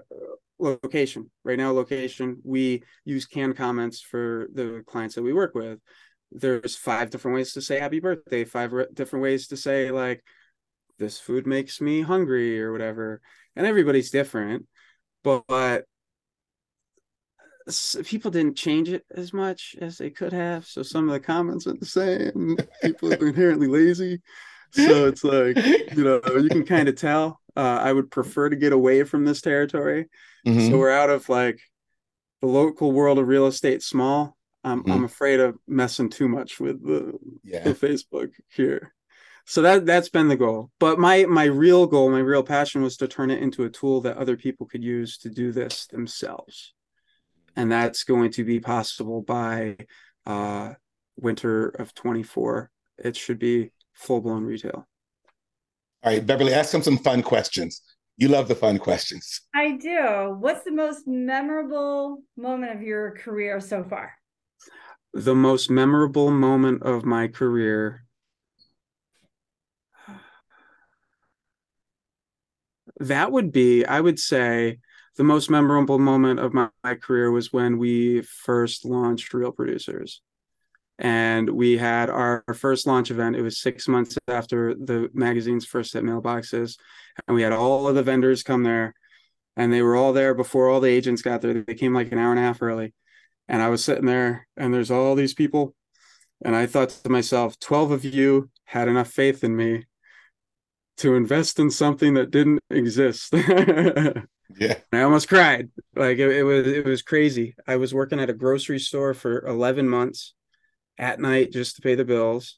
location. 0.60 1.32
Right 1.46 1.58
now, 1.58 1.72
location. 1.72 2.42
We 2.44 2.84
use 3.06 3.26
canned 3.28 3.56
comments 3.56 4.02
for 4.02 4.50
the 4.54 4.84
clients 4.88 5.16
that 5.16 5.22
we 5.22 5.32
work 5.32 5.56
with. 5.56 5.80
There's 6.32 6.76
five 6.76 7.12
different 7.12 7.36
ways 7.36 7.54
to 7.54 7.62
say 7.62 7.80
happy 7.80 8.02
birthday. 8.02 8.44
Five 8.44 8.74
re- 8.74 8.88
different 8.94 9.24
ways 9.24 9.48
to 9.48 9.58
say 9.58 9.92
like, 9.92 10.22
this 11.00 11.20
food 11.20 11.46
makes 11.48 11.80
me 11.82 12.02
hungry 12.02 12.62
or 12.62 12.72
whatever. 12.72 13.22
And 13.56 13.66
everybody's 13.66 14.12
different, 14.12 14.68
but 15.24 15.86
people 18.06 18.32
didn't 18.32 18.56
change 18.56 18.90
it 18.90 19.04
as 19.14 19.34
much 19.34 19.76
as 19.82 19.98
they 19.98 20.10
could 20.10 20.32
have. 20.32 20.66
So 20.66 20.84
some 20.84 21.10
of 21.10 21.14
the 21.14 21.20
comments 21.20 21.66
were 21.66 21.74
the 21.74 21.86
same. 21.86 22.58
People 22.82 23.14
are 23.14 23.28
inherently 23.28 23.68
lazy. 23.68 24.22
So 24.72 25.08
it's 25.08 25.24
like, 25.24 25.58
you 25.96 26.04
know, 26.04 26.22
you 26.38 26.50
can 26.50 26.66
kind 26.66 26.88
of 26.88 26.96
tell. 26.96 27.40
Uh, 27.56 27.80
I 27.82 27.92
would 27.92 28.12
prefer 28.12 28.50
to 28.50 28.56
get 28.56 28.74
away 28.74 29.04
from 29.04 29.26
this 29.26 29.42
territory. 29.42 30.08
Mm-hmm. 30.46 30.70
So 30.70 30.78
we're 30.78 30.92
out 30.92 31.10
of 31.10 31.28
like 31.30 31.60
the 32.42 32.48
local 32.48 32.92
world 32.92 33.18
of 33.18 33.28
real 33.28 33.48
estate 33.48 33.82
small. 33.82 34.38
I'm, 34.64 34.82
mm-hmm. 34.82 34.92
I'm 34.92 35.04
afraid 35.04 35.40
of 35.40 35.58
messing 35.68 36.10
too 36.10 36.28
much 36.28 36.60
with 36.60 36.86
the, 36.86 37.18
yeah. 37.44 37.64
the 37.64 37.74
Facebook 37.74 38.30
here. 38.50 38.94
So 39.48 39.62
that 39.62 39.86
that's 39.86 40.10
been 40.10 40.28
the 40.28 40.36
goal. 40.36 40.72
But 40.80 41.00
my 41.00 41.26
my 41.26 41.46
real 41.46 41.88
goal, 41.88 42.12
my 42.12 42.20
real 42.20 42.44
passion 42.44 42.82
was 42.82 42.98
to 42.98 43.08
turn 43.08 43.32
it 43.32 43.42
into 43.42 43.64
a 43.64 43.70
tool 43.70 44.02
that 44.02 44.18
other 44.18 44.38
people 44.38 44.68
could 44.68 44.84
use 44.84 45.18
to 45.20 45.30
do 45.30 45.52
this 45.52 45.88
themselves 45.88 46.74
and 47.58 47.72
that's 47.72 48.04
going 48.04 48.32
to 48.32 48.46
be 48.46 48.60
possible 48.60 49.22
by 49.22 49.76
uh, 50.26 50.74
winter 51.18 51.70
of 51.70 51.94
24. 51.96 52.70
It 53.00 53.18
should 53.18 53.40
be 53.40 53.72
full 53.94 54.22
blown 54.22 54.46
retail. 54.46 54.88
All 56.04 56.14
right, 56.14 56.26
Beverly, 56.26 56.54
ask 56.54 56.72
them 56.72 56.84
some 56.84 57.00
fun 57.00 57.24
questions. 57.24 57.82
You 58.16 58.30
love 58.30 58.48
the 58.48 58.56
fun 58.56 58.78
questions. 58.78 59.42
I 59.54 59.72
do. 59.72 60.38
What's 60.40 60.64
the 60.64 60.72
most 60.72 61.08
memorable 61.08 62.24
moment 62.38 62.76
of 62.76 62.82
your 62.84 63.12
career 63.18 63.60
so 63.60 63.84
far? 63.84 64.14
The 65.14 65.36
most 65.36 65.70
memorable 65.70 66.30
moment 66.30 66.84
of 66.84 67.06
my 67.06 67.28
career. 67.28 68.04
That 73.00 73.32
would 73.32 73.52
be, 73.52 73.86
I 73.86 74.02
would 74.02 74.20
say, 74.20 74.80
the 75.18 75.24
most 75.24 75.50
memorable 75.50 76.00
moment 76.00 76.40
of 76.40 76.54
my, 76.54 76.70
my 76.84 76.96
career 76.96 77.32
was 77.32 77.52
when 77.52 77.78
we 77.78 78.22
first 78.22 78.86
launched 78.86 79.34
Real 79.34 79.52
Producers. 79.52 80.22
And 81.00 81.50
we 81.50 81.78
had 81.78 82.10
our, 82.10 82.44
our, 82.48 82.54
first 82.56 82.88
launch 82.88 83.12
event. 83.12 83.36
It 83.36 83.44
was 83.44 83.60
six 83.60 83.88
months 83.88 84.18
after 84.28 84.74
the 84.74 85.12
magazine's 85.14 85.66
first 85.66 85.94
hit 85.94 86.04
mailboxes. 86.04 86.78
And 87.28 87.36
we 87.36 87.44
had 87.44 87.54
all 87.54 87.88
of 87.88 87.94
the 87.94 88.02
vendors 88.02 88.42
come 88.42 88.64
there. 88.64 88.96
And 89.56 89.72
they 89.72 89.84
were 89.84 89.96
all 89.96 90.14
there 90.14 90.34
before 90.34 90.70
all 90.70 90.80
the 90.80 90.90
agents 90.90 91.22
got 91.22 91.42
there. 91.42 91.54
They 91.54 91.76
came 91.76 91.94
like 91.94 92.12
an 92.12 92.18
hour 92.18 92.32
and 92.32 92.40
a 92.40 92.44
half 92.44 92.62
early. 92.62 92.94
And 93.48 93.62
I 93.62 93.70
was 93.70 93.84
sitting 93.84 94.06
there, 94.06 94.48
and 94.58 94.74
there's 94.74 94.92
all 94.92 95.16
these 95.16 95.34
people. 95.34 95.76
And 96.44 96.56
I 96.56 96.66
thought 96.66 96.90
to 96.90 97.10
myself, 97.10 97.60
12 97.60 97.92
of 97.92 98.06
you 98.06 98.50
had 98.66 98.88
enough 98.88 99.10
faith 99.10 99.44
in 99.44 99.56
me 99.56 99.86
to 100.98 101.16
invest 101.16 101.60
in 101.60 101.70
something 101.70 102.16
that 102.16 102.32
didn't 102.32 102.60
exist. 102.70 103.34
Yeah. 104.60 104.76
I 104.92 105.02
almost 105.02 105.30
cried. 105.30 105.70
Like 105.96 106.18
it, 106.18 106.30
it, 106.30 106.44
was 106.44 106.68
it 106.68 106.86
was 106.86 107.02
crazy. 107.02 107.56
I 107.68 107.76
was 107.76 107.94
working 107.94 108.20
at 108.20 108.30
a 108.30 108.34
grocery 108.34 108.80
store 108.80 109.14
for 109.14 109.46
11 109.46 109.88
months 109.88 110.34
at 110.98 111.20
night 111.20 111.52
just 111.52 111.76
to 111.76 111.82
pay 111.82 111.96
the 111.96 112.06
bills. 112.06 112.58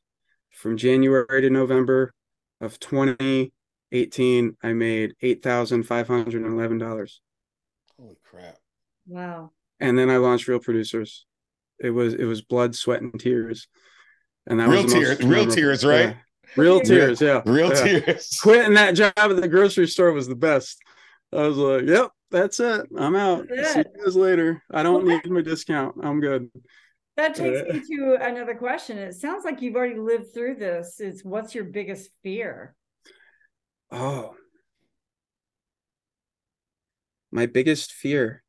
From 0.52 0.78
January 0.78 1.41
to 1.41 1.49
November 1.49 2.13
of 2.62 2.80
2018, 2.80 4.58
I 4.62 4.73
made 4.73 5.15
$8,511. 5.21 7.12
Holy 7.97 8.17
crap. 8.23 8.58
Wow. 9.08 9.52
And 9.80 9.97
then 9.97 10.10
I 10.10 10.17
launched 10.17 10.47
Real 10.47 10.60
Producers. 10.60 11.25
It 11.80 11.91
was 11.91 12.13
it 12.13 12.25
was 12.25 12.41
blood, 12.41 12.75
sweat, 12.75 13.02
and 13.02 13.17
tears. 13.17 13.67
And 14.47 14.60
that 14.60 14.67
real 14.67 14.84
was 14.84 14.93
tears, 14.93 15.23
real 15.23 15.47
tears, 15.47 15.86
right? 15.86 16.10
Yeah. 16.10 16.13
Real 16.55 16.79
tears, 16.81 17.21
yeah. 17.21 17.41
Real 17.45 17.69
yeah. 17.69 17.99
tears. 17.99 18.39
Quitting 18.41 18.73
that 18.73 18.95
job 18.95 19.13
at 19.15 19.35
the 19.35 19.47
grocery 19.47 19.88
store 19.88 20.12
was 20.12 20.27
the 20.27 20.35
best. 20.35 20.77
I 21.31 21.47
was 21.47 21.57
like, 21.57 21.83
"Yep, 21.83 22.12
that's 22.31 22.59
it. 22.59 22.88
I'm 22.97 23.15
out. 23.15 23.47
See 23.47 23.79
you 23.79 24.03
guys 24.03 24.15
later. 24.15 24.63
I 24.71 24.83
don't 24.83 25.05
need 25.05 25.29
my 25.29 25.41
discount. 25.41 25.95
I'm 26.01 26.19
good." 26.19 26.49
That 27.17 27.35
takes 27.35 27.62
uh, 27.62 27.73
me 27.73 27.81
to 27.97 28.17
another 28.21 28.55
question. 28.55 28.97
It 28.97 29.13
sounds 29.13 29.43
like 29.43 29.62
you've 29.62 29.75
already 29.75 29.99
lived 29.99 30.33
through 30.33 30.55
this. 30.55 30.99
It's 30.99 31.23
what's 31.23 31.53
your 31.53 31.65
biggest 31.65 32.09
fear? 32.23 32.75
Oh, 33.91 34.35
my 37.31 37.45
biggest 37.45 37.91
fear. 37.91 38.43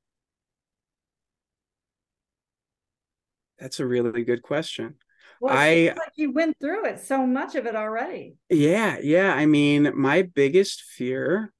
That's 3.58 3.80
a 3.80 3.86
really 3.86 4.24
good 4.24 4.42
question. 4.42 4.94
Well, 5.40 5.56
I 5.56 5.94
like 5.96 6.12
you 6.16 6.32
went 6.32 6.56
through 6.60 6.86
it 6.86 7.00
so 7.00 7.26
much 7.26 7.54
of 7.54 7.66
it 7.66 7.74
already. 7.74 8.36
Yeah, 8.50 8.98
yeah. 9.02 9.32
I 9.34 9.46
mean, 9.46 9.90
my 9.94 10.22
biggest 10.22 10.82
fear 10.82 11.52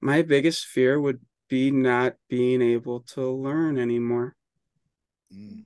my 0.00 0.22
biggest 0.22 0.66
fear 0.66 1.00
would 1.00 1.20
be 1.48 1.70
not 1.70 2.14
being 2.28 2.62
able 2.62 3.00
to 3.00 3.28
learn 3.30 3.78
anymore. 3.78 4.34
Mm. 5.34 5.64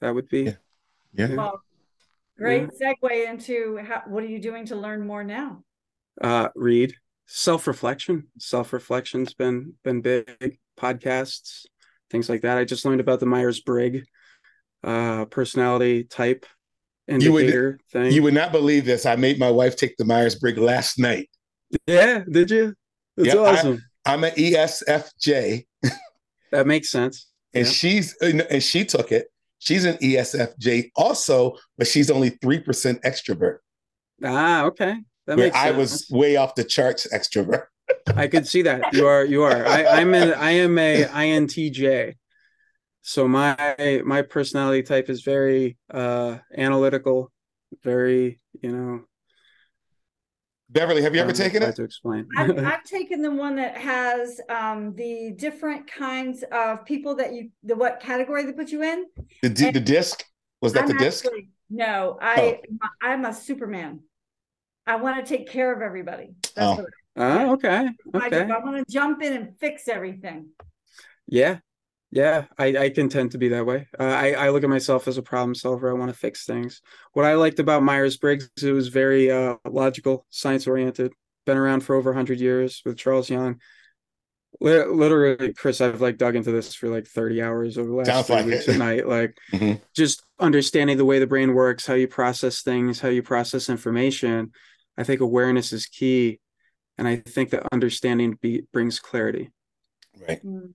That 0.00 0.14
would 0.14 0.28
be. 0.28 0.44
Yeah. 0.44 0.52
yeah. 1.12 1.34
Well, 1.34 1.62
great 2.38 2.68
yeah. 2.80 2.92
segue 3.02 3.28
into 3.28 3.78
how, 3.78 4.02
what 4.06 4.22
are 4.22 4.28
you 4.28 4.38
doing 4.38 4.66
to 4.66 4.76
learn 4.76 5.06
more 5.06 5.24
now? 5.24 5.62
Uh, 6.20 6.48
read 6.54 6.94
self-reflection. 7.26 8.28
Self-reflection's 8.38 9.34
been 9.34 9.74
been 9.84 10.00
big. 10.00 10.58
Podcasts, 10.78 11.66
things 12.10 12.28
like 12.28 12.42
that. 12.42 12.58
I 12.58 12.64
just 12.64 12.84
learned 12.84 13.00
about 13.00 13.20
the 13.20 13.26
Myers 13.26 13.60
Briggs 13.60 14.06
uh, 14.84 15.24
personality 15.26 16.04
type 16.04 16.46
indicator 17.06 17.32
you 17.32 17.70
would, 17.70 17.80
thing. 17.90 18.12
You 18.12 18.22
would 18.22 18.34
not 18.34 18.52
believe 18.52 18.84
this. 18.84 19.06
I 19.06 19.16
made 19.16 19.38
my 19.38 19.50
wife 19.50 19.76
take 19.76 19.96
the 19.96 20.04
Myers 20.04 20.34
Briggs 20.34 20.58
last 20.58 20.98
night. 20.98 21.28
Yeah, 21.86 22.24
did 22.30 22.50
you? 22.50 22.74
That's 23.16 23.34
yeah, 23.34 23.40
awesome. 23.40 23.82
I, 24.04 24.14
am 24.14 24.24
an 24.24 24.30
ESFJ. 24.32 25.66
that 26.52 26.66
makes 26.66 26.90
sense. 26.90 27.26
And 27.54 27.66
yeah. 27.66 27.72
she's 27.72 28.16
and 28.20 28.62
she 28.62 28.84
took 28.84 29.12
it. 29.12 29.28
She's 29.58 29.84
an 29.84 29.96
ESFJ 29.96 30.90
also, 30.96 31.56
but 31.76 31.86
she's 31.86 32.10
only 32.10 32.30
three 32.30 32.60
percent 32.60 33.02
extrovert. 33.02 33.58
Ah, 34.22 34.64
okay. 34.64 34.96
That 35.26 35.38
makes 35.38 35.56
I 35.56 35.72
was 35.72 36.06
way 36.10 36.36
off 36.36 36.54
the 36.54 36.64
charts 36.64 37.06
extrovert. 37.12 37.66
I 38.16 38.28
could 38.28 38.46
see 38.46 38.62
that. 38.62 38.92
You 38.92 39.06
are 39.06 39.24
you 39.24 39.42
are. 39.42 39.66
I, 39.66 39.84
I'm 40.00 40.14
an 40.14 40.34
I 40.34 40.52
am 40.52 40.78
a 40.78 41.04
INTJ. 41.04 42.14
So 43.02 43.26
my 43.26 44.02
my 44.04 44.22
personality 44.22 44.82
type 44.82 45.08
is 45.08 45.22
very 45.22 45.76
uh 45.92 46.38
analytical, 46.56 47.30
very, 47.82 48.40
you 48.60 48.70
know, 48.70 49.04
Beverly, 50.70 51.00
have 51.02 51.14
you 51.14 51.22
ever 51.22 51.32
taken 51.32 51.62
it? 51.62 51.76
To 51.76 51.82
explain, 51.82 52.28
I've, 52.36 52.58
I've, 52.64 52.84
taken 52.84 53.22
the 53.22 53.30
one 53.30 53.56
that 53.56 53.76
has 53.78 54.38
um, 54.50 54.94
the 54.94 55.32
different 55.34 55.90
kinds 55.90 56.44
of 56.52 56.84
people 56.84 57.14
that 57.16 57.32
you, 57.32 57.50
the 57.62 57.74
what 57.74 58.00
category 58.00 58.44
they 58.44 58.52
put 58.52 58.68
you 58.68 58.82
in. 58.82 59.06
The, 59.42 59.48
the 59.48 59.80
disc 59.80 60.22
was 60.60 60.74
that 60.74 60.82
I'm 60.82 60.88
the 60.88 60.94
disc? 60.94 61.24
No, 61.70 62.18
I 62.20 62.60
oh. 62.82 62.88
I'm 63.02 63.24
a 63.24 63.32
Superman. 63.32 64.00
I 64.86 64.96
want 64.96 65.24
to 65.24 65.36
take 65.36 65.48
care 65.48 65.74
of 65.74 65.80
everybody. 65.80 66.34
That's 66.54 66.80
oh. 66.80 66.86
Oh, 67.18 67.52
okay. 67.54 67.88
Okay. 68.14 68.42
I, 68.42 68.56
I 68.56 68.58
want 68.64 68.76
to 68.76 68.92
jump 68.92 69.22
in 69.22 69.32
and 69.32 69.58
fix 69.58 69.88
everything. 69.88 70.48
Yeah. 71.26 71.58
Yeah, 72.10 72.46
I, 72.56 72.76
I 72.76 72.90
can 72.90 73.10
tend 73.10 73.32
to 73.32 73.38
be 73.38 73.48
that 73.48 73.66
way. 73.66 73.86
Uh, 73.98 74.04
I, 74.04 74.32
I 74.32 74.48
look 74.48 74.64
at 74.64 74.70
myself 74.70 75.08
as 75.08 75.18
a 75.18 75.22
problem 75.22 75.54
solver. 75.54 75.90
I 75.90 75.92
want 75.92 76.10
to 76.10 76.16
fix 76.16 76.46
things. 76.46 76.80
What 77.12 77.26
I 77.26 77.34
liked 77.34 77.58
about 77.58 77.82
Myers 77.82 78.16
Briggs, 78.16 78.48
it 78.62 78.72
was 78.72 78.88
very 78.88 79.30
uh, 79.30 79.56
logical, 79.68 80.24
science 80.30 80.66
oriented. 80.66 81.12
Been 81.44 81.58
around 81.58 81.80
for 81.80 81.96
over 81.96 82.10
100 82.10 82.40
years 82.40 82.80
with 82.84 82.96
Charles 82.96 83.28
Young. 83.28 83.60
Literally, 84.58 85.52
Chris, 85.52 85.82
I've 85.82 86.00
like 86.00 86.16
dug 86.16 86.34
into 86.34 86.50
this 86.50 86.74
for 86.74 86.88
like 86.88 87.06
30 87.06 87.42
hours 87.42 87.76
over 87.76 87.88
the 87.88 87.94
last 87.94 88.06
Sounds 88.06 88.26
three 88.26 88.36
like 88.36 88.46
weeks 88.46 88.68
it. 88.68 88.72
at 88.72 88.78
night. 88.78 89.06
Like, 89.06 89.36
mm-hmm. 89.52 89.74
just 89.94 90.22
understanding 90.40 90.96
the 90.96 91.04
way 91.04 91.18
the 91.18 91.26
brain 91.26 91.52
works, 91.52 91.86
how 91.86 91.94
you 91.94 92.08
process 92.08 92.62
things, 92.62 93.00
how 93.00 93.08
you 93.08 93.22
process 93.22 93.68
information. 93.68 94.52
I 94.96 95.04
think 95.04 95.20
awareness 95.20 95.74
is 95.74 95.86
key. 95.86 96.40
And 96.98 97.06
I 97.06 97.16
think 97.16 97.50
that 97.50 97.66
understanding 97.72 98.38
be, 98.40 98.62
brings 98.72 98.98
clarity. 98.98 99.50
Right. 100.28 100.44
Mm-hmm 100.44 100.72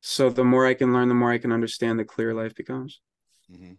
so 0.00 0.30
the 0.30 0.44
more 0.44 0.66
I 0.66 0.74
can 0.74 0.92
learn, 0.92 1.08
the 1.08 1.14
more 1.14 1.30
I 1.30 1.38
can 1.38 1.52
understand, 1.52 1.98
the 1.98 2.04
clearer 2.04 2.34
life 2.34 2.54
becomes. 2.54 3.00
Mm-hmm. 3.52 3.72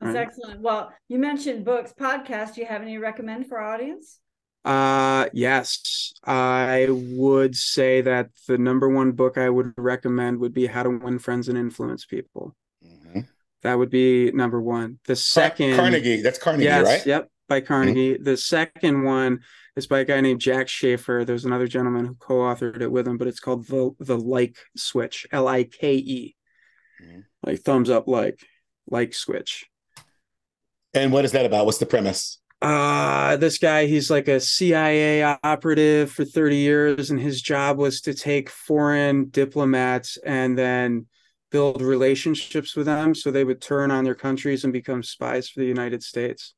That's 0.00 0.14
right? 0.14 0.26
excellent. 0.26 0.60
Well, 0.60 0.92
you 1.08 1.18
mentioned 1.18 1.64
books, 1.64 1.92
podcasts. 1.98 2.54
Do 2.54 2.60
you 2.60 2.66
have 2.66 2.82
any 2.82 2.98
recommend 2.98 3.48
for 3.48 3.58
our 3.58 3.74
audience? 3.74 4.18
Uh 4.64 5.28
yes. 5.32 6.12
I 6.24 6.88
would 6.90 7.56
say 7.56 8.00
that 8.02 8.30
the 8.48 8.58
number 8.58 8.88
one 8.88 9.12
book 9.12 9.38
I 9.38 9.48
would 9.48 9.72
recommend 9.76 10.40
would 10.40 10.52
be 10.52 10.66
How 10.66 10.82
to 10.82 10.90
Win 10.90 11.18
Friends 11.18 11.48
and 11.48 11.56
Influence 11.56 12.04
People. 12.04 12.54
Mm-hmm. 12.84 13.20
That 13.62 13.78
would 13.78 13.90
be 13.90 14.32
number 14.32 14.60
one. 14.60 14.98
The 15.06 15.16
second 15.16 15.76
Carnegie. 15.76 16.22
That's 16.22 16.38
Carnegie, 16.38 16.64
yes, 16.64 16.84
right? 16.84 17.06
Yep, 17.06 17.30
by 17.48 17.60
Carnegie. 17.60 18.14
Mm-hmm. 18.14 18.24
The 18.24 18.36
second 18.36 19.04
one 19.04 19.40
it's 19.78 19.86
by 19.86 20.00
a 20.00 20.04
guy 20.04 20.20
named 20.20 20.40
Jack 20.40 20.66
Schafer. 20.66 21.24
There's 21.24 21.44
another 21.44 21.68
gentleman 21.68 22.04
who 22.04 22.16
co-authored 22.16 22.82
it 22.82 22.90
with 22.90 23.06
him, 23.06 23.16
but 23.16 23.28
it's 23.28 23.38
called 23.38 23.66
the 23.68 23.92
the 24.00 24.18
like 24.18 24.56
switch, 24.76 25.24
L 25.30 25.46
I 25.46 25.64
K 25.64 25.94
E, 25.94 26.36
mm-hmm. 27.00 27.20
like 27.44 27.60
thumbs 27.60 27.88
up, 27.88 28.08
like 28.08 28.40
like 28.88 29.14
switch. 29.14 29.66
And 30.94 31.12
what 31.12 31.24
is 31.24 31.32
that 31.32 31.46
about? 31.46 31.64
What's 31.64 31.78
the 31.78 31.86
premise? 31.86 32.40
Uh 32.60 33.36
this 33.36 33.58
guy, 33.58 33.86
he's 33.86 34.10
like 34.10 34.26
a 34.26 34.40
CIA 34.40 35.22
operative 35.44 36.10
for 36.10 36.24
30 36.24 36.56
years, 36.56 37.10
and 37.10 37.20
his 37.20 37.40
job 37.40 37.78
was 37.78 38.00
to 38.00 38.14
take 38.14 38.50
foreign 38.50 39.28
diplomats 39.28 40.18
and 40.26 40.58
then 40.58 41.06
build 41.52 41.82
relationships 41.82 42.74
with 42.74 42.86
them 42.86 43.14
so 43.14 43.30
they 43.30 43.44
would 43.44 43.62
turn 43.62 43.92
on 43.92 44.02
their 44.02 44.16
countries 44.16 44.64
and 44.64 44.72
become 44.72 45.04
spies 45.04 45.48
for 45.48 45.60
the 45.60 45.66
United 45.66 46.02
States 46.02 46.54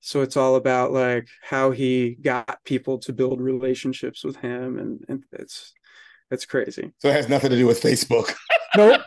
so 0.00 0.22
it's 0.22 0.36
all 0.36 0.56
about 0.56 0.92
like 0.92 1.28
how 1.42 1.70
he 1.70 2.16
got 2.20 2.64
people 2.64 2.98
to 2.98 3.12
build 3.12 3.40
relationships 3.40 4.24
with 4.24 4.36
him 4.36 4.78
and, 4.78 5.04
and 5.08 5.24
it's 5.32 5.72
it's 6.30 6.46
crazy. 6.46 6.92
So 6.98 7.08
it 7.08 7.14
has 7.14 7.28
nothing 7.28 7.50
to 7.50 7.56
do 7.56 7.66
with 7.66 7.80
facebook. 7.80 8.34
Nope. 8.76 9.02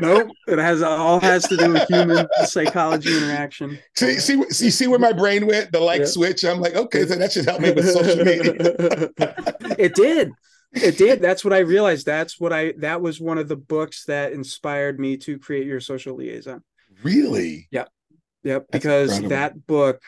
Nope. 0.00 0.30
It 0.46 0.60
has 0.60 0.82
all 0.82 1.18
has 1.18 1.42
to 1.48 1.56
do 1.56 1.72
with 1.72 1.88
human 1.88 2.28
psychology 2.44 3.16
interaction. 3.16 3.76
See 3.96 4.20
see 4.20 4.40
see, 4.50 4.70
see 4.70 4.86
where 4.86 5.00
my 5.00 5.12
brain 5.12 5.48
went? 5.48 5.72
The 5.72 5.80
like 5.80 6.02
yeah. 6.02 6.06
switch. 6.06 6.44
I'm 6.44 6.60
like 6.60 6.76
okay 6.76 7.04
so 7.04 7.16
that 7.16 7.32
should 7.32 7.46
help 7.46 7.60
me 7.60 7.72
with 7.72 7.92
social 7.92 8.16
media. 8.24 8.54
It 9.80 9.96
did. 9.96 10.30
It 10.72 10.96
did. 10.96 11.20
That's 11.20 11.44
what 11.44 11.52
i 11.52 11.58
realized. 11.58 12.06
That's 12.06 12.38
what 12.38 12.52
i 12.52 12.72
that 12.78 13.02
was 13.02 13.20
one 13.20 13.38
of 13.38 13.48
the 13.48 13.56
books 13.56 14.04
that 14.04 14.32
inspired 14.32 15.00
me 15.00 15.16
to 15.16 15.40
create 15.40 15.66
your 15.66 15.80
social 15.80 16.14
liaison. 16.14 16.62
Really? 17.02 17.66
Yep. 17.72 17.90
Yep 18.44 18.66
because 18.70 19.20
that 19.22 19.66
book 19.66 20.00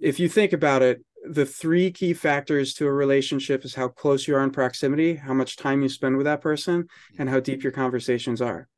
if 0.00 0.18
you 0.18 0.28
think 0.28 0.52
about 0.52 0.82
it, 0.82 1.04
the 1.24 1.46
three 1.46 1.90
key 1.90 2.12
factors 2.12 2.74
to 2.74 2.86
a 2.86 2.92
relationship 2.92 3.64
is 3.64 3.74
how 3.74 3.88
close 3.88 4.28
you 4.28 4.36
are 4.36 4.42
in 4.42 4.50
proximity, 4.50 5.16
how 5.16 5.32
much 5.32 5.56
time 5.56 5.80
you 5.82 5.88
spend 5.88 6.16
with 6.16 6.26
that 6.26 6.42
person, 6.42 6.86
and 7.18 7.28
how 7.30 7.40
deep 7.40 7.62
your 7.62 7.72
conversations 7.72 8.42
are. 8.42 8.68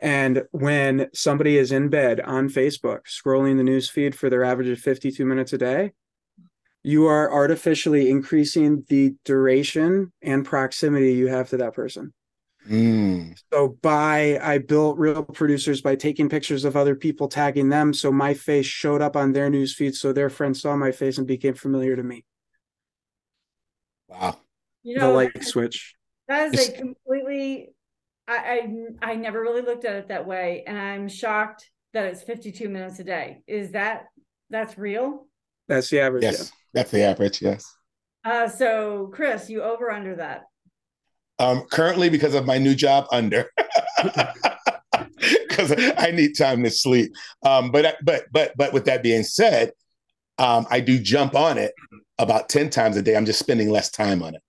And 0.00 0.44
when 0.52 1.08
somebody 1.14 1.56
is 1.56 1.72
in 1.72 1.88
bed 1.88 2.20
on 2.20 2.48
Facebook 2.48 3.00
scrolling 3.06 3.56
the 3.56 3.64
news 3.64 3.88
feed 3.88 4.14
for 4.14 4.30
their 4.30 4.44
average 4.44 4.68
of 4.68 4.78
52 4.78 5.24
minutes 5.24 5.52
a 5.52 5.58
day, 5.58 5.92
you 6.82 7.06
are 7.06 7.32
artificially 7.32 8.08
increasing 8.08 8.84
the 8.88 9.14
duration 9.24 10.12
and 10.22 10.44
proximity 10.44 11.14
you 11.14 11.26
have 11.28 11.48
to 11.50 11.56
that 11.56 11.74
person. 11.74 12.12
Mm. 12.68 13.38
So 13.52 13.78
by 13.80 14.38
I 14.42 14.58
built 14.58 14.98
real 14.98 15.22
producers 15.22 15.80
by 15.80 15.96
taking 15.96 16.28
pictures 16.28 16.64
of 16.64 16.76
other 16.76 16.94
people, 16.94 17.28
tagging 17.28 17.70
them, 17.70 17.94
so 17.94 18.12
my 18.12 18.34
face 18.34 18.66
showed 18.66 19.00
up 19.00 19.16
on 19.16 19.32
their 19.32 19.48
news 19.48 19.74
feed, 19.74 19.94
so 19.94 20.12
their 20.12 20.28
friends 20.28 20.60
saw 20.60 20.76
my 20.76 20.92
face 20.92 21.16
and 21.16 21.26
became 21.26 21.54
familiar 21.54 21.96
to 21.96 22.02
me. 22.02 22.24
Wow, 24.08 24.38
you 24.82 24.98
know, 24.98 25.08
the 25.08 25.14
like 25.14 25.42
switch. 25.42 25.94
That 26.28 26.54
is 26.54 26.68
a 26.68 26.72
completely. 26.72 27.70
I, 28.26 28.68
I 29.02 29.12
I 29.12 29.14
never 29.14 29.40
really 29.40 29.62
looked 29.62 29.86
at 29.86 29.96
it 29.96 30.08
that 30.08 30.26
way, 30.26 30.64
and 30.66 30.78
I'm 30.78 31.08
shocked 31.08 31.70
that 31.94 32.04
it's 32.04 32.22
52 32.22 32.68
minutes 32.68 32.98
a 32.98 33.04
day. 33.04 33.38
Is 33.46 33.72
that 33.72 34.06
that's 34.50 34.76
real? 34.76 35.26
That's 35.68 35.88
the 35.88 36.00
average. 36.00 36.22
Yes, 36.22 36.38
yeah. 36.38 36.58
that's 36.74 36.90
the 36.90 37.02
average. 37.02 37.40
Yes. 37.40 37.74
Uh, 38.24 38.46
so 38.46 39.10
Chris, 39.14 39.48
you 39.48 39.62
over 39.62 39.90
under 39.90 40.16
that? 40.16 40.42
Um, 41.38 41.62
currently, 41.70 42.08
because 42.10 42.34
of 42.34 42.46
my 42.46 42.58
new 42.58 42.74
job, 42.74 43.06
under. 43.12 43.50
Because 45.48 45.72
I 45.98 46.12
need 46.12 46.38
time 46.38 46.62
to 46.62 46.70
sleep. 46.70 47.12
Um, 47.44 47.72
but 47.72 47.96
but 48.04 48.26
but 48.32 48.52
but 48.56 48.72
with 48.72 48.84
that 48.84 49.02
being 49.02 49.24
said, 49.24 49.72
um, 50.38 50.66
I 50.70 50.78
do 50.78 51.00
jump 51.00 51.34
on 51.34 51.58
it 51.58 51.72
about 52.18 52.48
ten 52.48 52.70
times 52.70 52.96
a 52.96 53.02
day. 53.02 53.16
I'm 53.16 53.26
just 53.26 53.40
spending 53.40 53.68
less 53.68 53.90
time 53.90 54.22
on 54.22 54.36
it. 54.36 54.42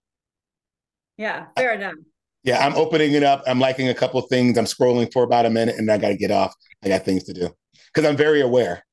Yeah, 1.17 1.47
fair 1.57 1.73
enough. 1.73 1.95
Yeah, 2.43 2.65
I'm 2.65 2.75
opening 2.75 3.13
it 3.13 3.23
up. 3.23 3.43
I'm 3.47 3.59
liking 3.59 3.89
a 3.89 3.93
couple 3.93 4.21
things. 4.21 4.57
I'm 4.57 4.65
scrolling 4.65 5.11
for 5.11 5.23
about 5.23 5.47
a 5.47 5.49
minute, 5.49 5.75
and 5.77 5.89
I 5.91 5.97
got 5.97 6.09
to 6.09 6.17
get 6.17 6.31
off. 6.31 6.53
I 6.83 6.87
got 6.89 7.03
things 7.03 7.23
to 7.25 7.33
do 7.33 7.49
because 7.93 8.07
I'm 8.07 8.15
very 8.15 8.41
aware. 8.41 8.85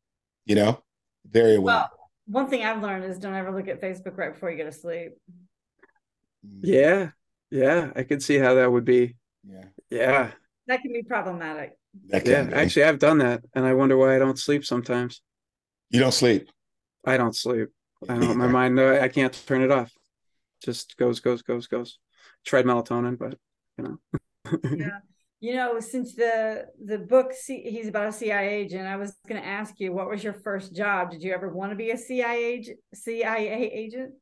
You 0.47 0.55
know, 0.55 0.83
very 1.31 1.57
aware. 1.57 1.75
Well, 1.75 1.91
one 2.27 2.49
thing 2.49 2.65
I've 2.65 2.83
learned 2.83 3.05
is 3.05 3.19
don't 3.19 3.35
ever 3.35 3.53
look 3.53 3.69
at 3.69 3.81
Facebook 3.81 4.17
right 4.17 4.33
before 4.33 4.51
you 4.51 4.57
go 4.57 4.65
to 4.65 4.73
sleep. 4.73 5.13
Yeah, 6.61 7.11
yeah, 7.51 7.91
I 7.95 8.03
can 8.03 8.21
see 8.21 8.39
how 8.39 8.55
that 8.55 8.71
would 8.71 8.85
be. 8.85 9.17
Yeah. 9.49 9.65
Yeah. 9.91 10.31
That 10.67 10.83
can 10.83 10.93
be 10.93 11.03
problematic. 11.03 11.79
Can 12.11 12.23
yeah, 12.27 12.43
be. 12.43 12.53
actually, 12.55 12.85
I've 12.85 12.99
done 12.99 13.19
that, 13.19 13.43
and 13.55 13.65
I 13.65 13.75
wonder 13.75 13.97
why 13.97 14.17
I 14.17 14.19
don't 14.19 14.39
sleep 14.39 14.65
sometimes. 14.65 15.23
You 15.91 16.01
don't 16.01 16.13
sleep. 16.13 16.49
I 17.05 17.17
don't 17.17 17.35
sleep. 17.35 17.69
I 18.09 18.19
don't. 18.19 18.37
my 18.37 18.49
mind, 18.49 18.79
I 18.81 19.09
can't 19.09 19.33
turn 19.47 19.63
it 19.63 19.71
off. 19.71 19.93
Just 20.63 20.97
goes, 20.97 21.21
goes, 21.21 21.43
goes, 21.43 21.67
goes. 21.67 21.99
Tried 22.45 22.65
melatonin, 22.65 23.19
but 23.19 23.39
you 23.79 23.85
know. 23.85 23.99
yeah. 24.77 24.99
You 25.39 25.55
know, 25.55 25.79
since 25.81 26.15
the 26.15 26.67
the 26.83 26.99
book 26.99 27.33
he's 27.47 27.89
about 27.89 28.09
a 28.09 28.13
CIA 28.13 28.63
agent, 28.63 28.87
I 28.87 28.97
was 28.97 29.15
going 29.29 29.41
to 29.41 29.47
ask 29.47 29.79
you, 29.79 29.93
what 29.93 30.09
was 30.09 30.25
your 30.25 30.33
first 30.33 30.75
job? 30.75 31.11
Did 31.11 31.23
you 31.23 31.33
ever 31.35 31.53
want 31.53 31.71
to 31.73 31.77
be 31.77 31.91
a 31.91 31.99
CIA 31.99 32.65
CIA 32.95 33.71
agent? 33.73 34.13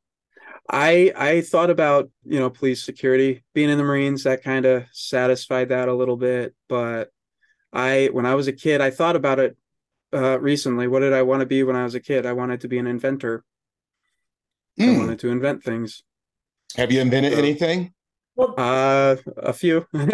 I 0.71 1.13
I 1.17 1.41
thought 1.43 1.71
about 1.71 2.11
you 2.25 2.39
know 2.39 2.51
police 2.51 2.83
security 2.83 3.45
being 3.55 3.71
in 3.71 3.79
the 3.79 3.85
Marines 3.85 4.25
that 4.25 4.43
kind 4.43 4.65
of 4.65 4.85
satisfied 4.93 5.69
that 5.69 5.89
a 5.89 5.95
little 5.95 6.17
bit, 6.17 6.55
but 6.69 7.11
I 7.73 8.09
when 8.13 8.27
I 8.27 8.35
was 8.35 8.49
a 8.49 8.53
kid 8.53 8.81
I 8.81 8.91
thought 8.91 9.17
about 9.17 9.39
it 9.39 9.57
uh, 10.15 10.39
recently. 10.41 10.87
What 10.89 11.01
did 11.01 11.13
I 11.13 11.23
want 11.23 11.41
to 11.41 11.47
be 11.47 11.63
when 11.63 11.77
I 11.77 11.85
was 11.85 11.95
a 11.95 12.01
kid? 12.01 12.25
I 12.25 12.33
wanted 12.33 12.63
to 12.63 12.69
be 12.69 12.79
an 12.79 12.87
inventor. 12.87 13.45
Mm. 14.79 14.89
I 14.89 14.93
hmm. 14.93 14.99
wanted 15.01 15.19
to 15.21 15.29
invent 15.29 15.63
things. 15.63 16.03
Have 16.77 16.91
you 16.91 17.01
invented 17.01 17.35
so, 17.35 17.39
anything? 17.39 17.93
Well, 18.37 18.55
uh, 18.59 19.17
a 19.37 19.53
few. 19.53 19.87
well, 19.93 20.03
a 20.03 20.07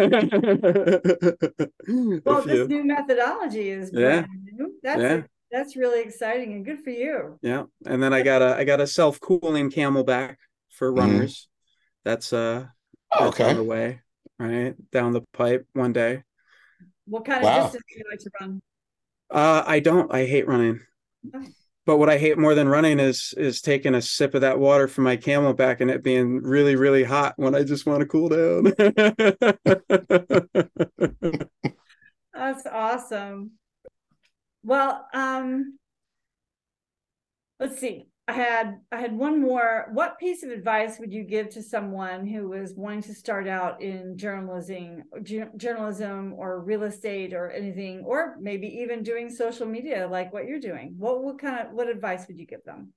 few. 2.43 2.45
this 2.45 2.67
new 2.67 2.83
methodology 2.83 3.69
is 3.69 3.89
yeah. 3.91 4.25
new. 4.43 4.75
That's 4.83 5.01
yeah. 5.01 5.21
That's 5.51 5.75
really 5.75 6.01
exciting 6.01 6.53
and 6.53 6.65
good 6.65 6.83
for 6.83 6.91
you. 6.91 7.37
Yeah. 7.41 7.63
And 7.85 8.01
then 8.01 8.13
I 8.13 8.21
got 8.21 8.41
a 8.41 8.55
I 8.55 8.63
got 8.63 8.79
a 8.79 8.87
self-cooling 8.87 9.71
CamelBak 9.71 10.37
for 10.69 10.89
mm-hmm. 10.89 10.99
runners. 10.99 11.33
Mm-hmm. 11.33 12.09
That's 12.09 12.33
uh 12.33 12.65
that's 13.11 13.25
okay. 13.33 13.49
on 13.49 13.57
the 13.57 13.63
way, 13.63 14.01
right? 14.39 14.75
Down 14.91 15.11
the 15.11 15.21
pipe 15.33 15.67
one 15.73 15.93
day. 15.93 16.23
What 17.05 17.25
kind 17.25 17.43
wow. 17.43 17.57
of 17.57 17.63
distance 17.65 17.83
do 17.89 17.99
you 17.99 18.05
like 18.09 18.19
to 18.19 18.29
run? 18.39 18.61
Uh 19.29 19.63
I 19.65 19.79
don't. 19.79 20.13
I 20.13 20.25
hate 20.25 20.47
running. 20.47 20.79
Oh. 21.33 21.43
But 21.85 21.97
what 21.97 22.09
I 22.09 22.19
hate 22.19 22.37
more 22.37 22.55
than 22.55 22.69
running 22.69 22.99
is 22.99 23.33
is 23.35 23.61
taking 23.61 23.95
a 23.95 24.01
sip 24.01 24.35
of 24.35 24.41
that 24.41 24.59
water 24.59 24.87
from 24.87 25.03
my 25.03 25.17
CamelBak 25.17 25.81
and 25.81 25.89
it 25.89 26.03
being 26.03 26.41
really, 26.41 26.75
really 26.75 27.03
hot 27.03 27.33
when 27.37 27.55
I 27.55 27.63
just 27.63 27.85
want 27.85 28.01
to 28.01 28.05
cool 28.05 28.29
down. 28.29 28.73
That's 32.33 32.65
awesome. 32.65 33.51
Well, 34.63 35.07
um, 35.13 35.77
let's 37.59 37.79
see. 37.79 38.07
I 38.27 38.33
had 38.33 38.79
I 38.91 38.97
had 38.97 39.17
one 39.17 39.41
more. 39.41 39.89
What 39.91 40.19
piece 40.19 40.43
of 40.43 40.51
advice 40.51 40.99
would 40.99 41.11
you 41.11 41.23
give 41.23 41.49
to 41.49 41.61
someone 41.61 42.25
who 42.25 42.49
was 42.49 42.73
wanting 42.75 43.01
to 43.03 43.13
start 43.13 43.47
out 43.47 43.81
in 43.81 44.17
journalism, 44.17 45.03
journalism 45.57 46.33
or 46.37 46.61
real 46.61 46.83
estate 46.83 47.33
or 47.33 47.49
anything, 47.49 48.03
or 48.05 48.37
maybe 48.39 48.67
even 48.67 49.03
doing 49.03 49.29
social 49.29 49.65
media 49.65 50.07
like 50.09 50.31
what 50.31 50.45
you're 50.45 50.59
doing? 50.59 50.95
What 50.97 51.23
what 51.23 51.39
kind 51.39 51.67
of 51.67 51.73
what 51.73 51.89
advice 51.89 52.27
would 52.27 52.37
you 52.37 52.45
give 52.45 52.63
them? 52.63 52.93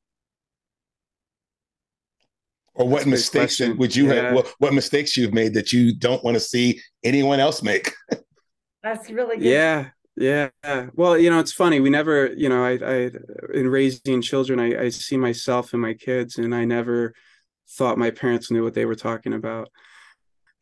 Or 2.74 2.86
what 2.86 2.98
That's 2.98 3.06
mistakes 3.06 3.60
would 3.60 3.96
you 3.96 4.08
yeah. 4.08 4.14
have? 4.14 4.34
What, 4.34 4.54
what 4.58 4.74
mistakes 4.74 5.16
you've 5.16 5.34
made 5.34 5.54
that 5.54 5.72
you 5.72 5.96
don't 5.96 6.22
want 6.22 6.34
to 6.34 6.40
see 6.40 6.80
anyone 7.02 7.40
else 7.40 7.62
make? 7.62 7.92
That's 8.82 9.10
really 9.10 9.36
good. 9.36 9.46
Yeah, 9.46 9.88
yeah. 10.16 10.48
Well, 10.94 11.18
you 11.18 11.30
know, 11.30 11.40
it's 11.40 11.52
funny. 11.52 11.80
We 11.80 11.90
never, 11.90 12.32
you 12.32 12.48
know, 12.48 12.64
I, 12.64 12.72
I 12.72 13.10
in 13.52 13.68
raising 13.68 14.22
children, 14.22 14.60
I, 14.60 14.84
I 14.84 14.88
see 14.88 15.16
myself 15.16 15.72
and 15.72 15.82
my 15.82 15.94
kids, 15.94 16.38
and 16.38 16.54
I 16.54 16.64
never 16.64 17.14
thought 17.70 17.98
my 17.98 18.10
parents 18.10 18.50
knew 18.50 18.62
what 18.62 18.74
they 18.74 18.84
were 18.84 18.94
talking 18.94 19.32
about. 19.32 19.70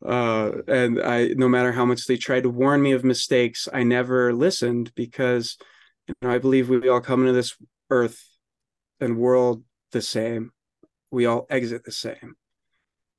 Uh, 0.05 0.51
and 0.67 1.01
I, 1.01 1.27
no 1.29 1.47
matter 1.47 1.71
how 1.71 1.85
much 1.85 2.05
they 2.05 2.17
tried 2.17 2.43
to 2.43 2.49
warn 2.49 2.81
me 2.81 2.91
of 2.91 3.03
mistakes, 3.03 3.67
I 3.71 3.83
never 3.83 4.33
listened 4.33 4.91
because, 4.95 5.57
you 6.07 6.13
know, 6.21 6.29
I 6.31 6.39
believe 6.39 6.67
we 6.67 6.89
all 6.89 6.99
come 6.99 7.21
into 7.21 7.33
this 7.33 7.55
earth 7.89 8.21
and 8.99 9.17
world 9.17 9.63
the 9.91 10.01
same. 10.01 10.51
We 11.11 11.25
all 11.25 11.45
exit 11.49 11.85
the 11.85 11.91
same. 11.91 12.35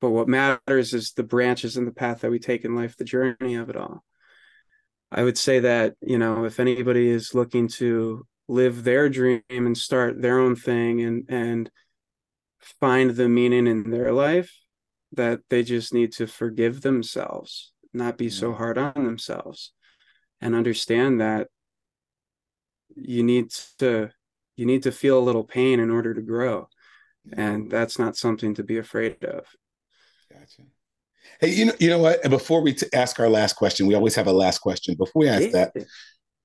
But 0.01 0.11
what 0.11 0.29
matters 0.29 0.93
is 0.93 1.13
the 1.13 1.23
branches 1.23 1.77
and 1.77 1.87
the 1.87 1.93
path 1.93 2.21
that 2.21 2.31
we 2.31 2.39
take 2.39 2.65
in 2.65 2.75
life, 2.75 2.97
the 2.97 3.05
journey 3.05 3.55
of 3.55 3.71
it 3.71 3.77
all. 3.77 4.05
I 5.11 5.23
would 5.23 5.39
say 5.39 5.61
that, 5.61 5.95
you 6.01 6.19
know, 6.19 6.45
if 6.45 6.59
anybody 6.59 7.09
is 7.09 7.35
looking 7.35 7.69
to 7.69 8.27
live 8.49 8.85
their 8.85 9.09
dream 9.09 9.43
and 9.49 9.77
start 9.77 10.21
their 10.21 10.39
own 10.39 10.57
thing 10.57 11.01
and 11.01 11.25
and 11.29 11.71
find 12.81 13.11
the 13.11 13.29
meaning 13.29 13.67
in 13.67 13.91
their 13.91 14.13
life, 14.13 14.53
that 15.13 15.41
they 15.51 15.63
just 15.63 15.95
need 15.95 16.13
to 16.13 16.27
forgive 16.27 16.81
themselves, 16.81 17.73
not 17.93 18.19
be 18.19 18.29
so 18.29 18.53
hard 18.53 18.79
on 18.79 19.05
themselves 19.05 19.73
and 20.41 20.55
understand 20.55 21.21
that 21.21 21.49
you 22.97 23.23
need 23.23 23.51
to 23.79 24.11
you 24.57 24.67
need 24.67 24.83
to 24.85 24.93
feel 24.93 25.19
a 25.19 25.27
little 25.27 25.45
pain 25.45 25.81
in 25.81 25.91
order 25.91 26.15
to 26.15 26.23
grow 26.23 26.69
and 27.33 27.71
that's 27.71 27.99
not 27.99 28.17
something 28.17 28.55
to 28.55 28.63
be 28.63 28.79
afraid 28.79 29.25
of. 29.25 29.47
Gotcha 30.31 30.63
Hey, 31.41 31.51
you 31.51 31.67
know, 31.67 31.73
you 31.79 31.91
know 31.91 31.99
what? 31.99 32.23
Before 32.29 32.61
we 32.61 32.75
t- 32.75 32.87
ask 32.93 33.19
our 33.21 33.29
last 33.29 33.55
question, 33.55 33.87
we 33.87 33.95
always 33.95 34.15
have 34.15 34.27
a 34.27 34.33
last 34.33 34.59
question. 34.59 34.95
Before 34.95 35.21
we 35.21 35.29
ask 35.29 35.51
that, 35.51 35.73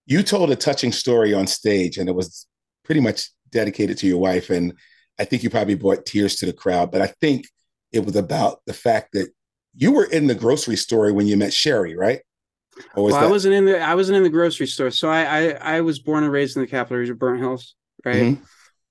you 0.06 0.24
told 0.24 0.52
a 0.52 0.56
touching 0.56 0.92
story 0.92 1.34
on 1.34 1.48
stage, 1.48 1.98
and 1.98 2.10
it 2.10 2.16
was 2.16 2.48
pretty 2.84 3.02
much 3.02 3.30
dedicated 3.52 3.98
to 4.00 4.08
your 4.08 4.20
wife. 4.20 4.50
And 4.50 4.74
I 5.20 5.26
think 5.26 5.44
you 5.44 5.50
probably 5.50 5.76
brought 5.76 6.06
tears 6.06 6.36
to 6.38 6.46
the 6.46 6.54
crowd. 6.54 6.92
But 6.92 7.02
I 7.02 7.14
think 7.22 7.46
it 7.92 8.06
was 8.06 8.16
about 8.16 8.60
the 8.66 8.74
fact 8.74 9.14
that 9.14 9.30
you 9.76 9.92
were 9.92 10.06
in 10.06 10.28
the 10.28 10.36
grocery 10.36 10.76
store 10.76 11.14
when 11.14 11.28
you 11.28 11.38
met 11.38 11.54
Sherry, 11.54 11.96
right? 11.96 12.22
Was 12.96 13.12
well, 13.12 13.22
that- 13.22 13.28
I 13.28 13.32
wasn't 13.32 13.56
in 13.56 13.66
the 13.66 13.80
I 13.82 13.96
wasn't 13.96 14.18
in 14.18 14.24
the 14.24 14.30
grocery 14.30 14.68
store. 14.68 14.92
So 14.92 15.10
I, 15.10 15.24
I 15.24 15.76
I, 15.78 15.82
was 15.82 16.00
born 16.00 16.24
and 16.24 16.32
raised 16.32 16.56
in 16.56 16.62
the 16.62 16.68
capital 16.68 16.98
region 16.98 17.14
of 17.14 17.20
Burnt 17.20 17.40
Hills, 17.40 17.76
right? 18.06 18.16
Mm-hmm. 18.16 18.44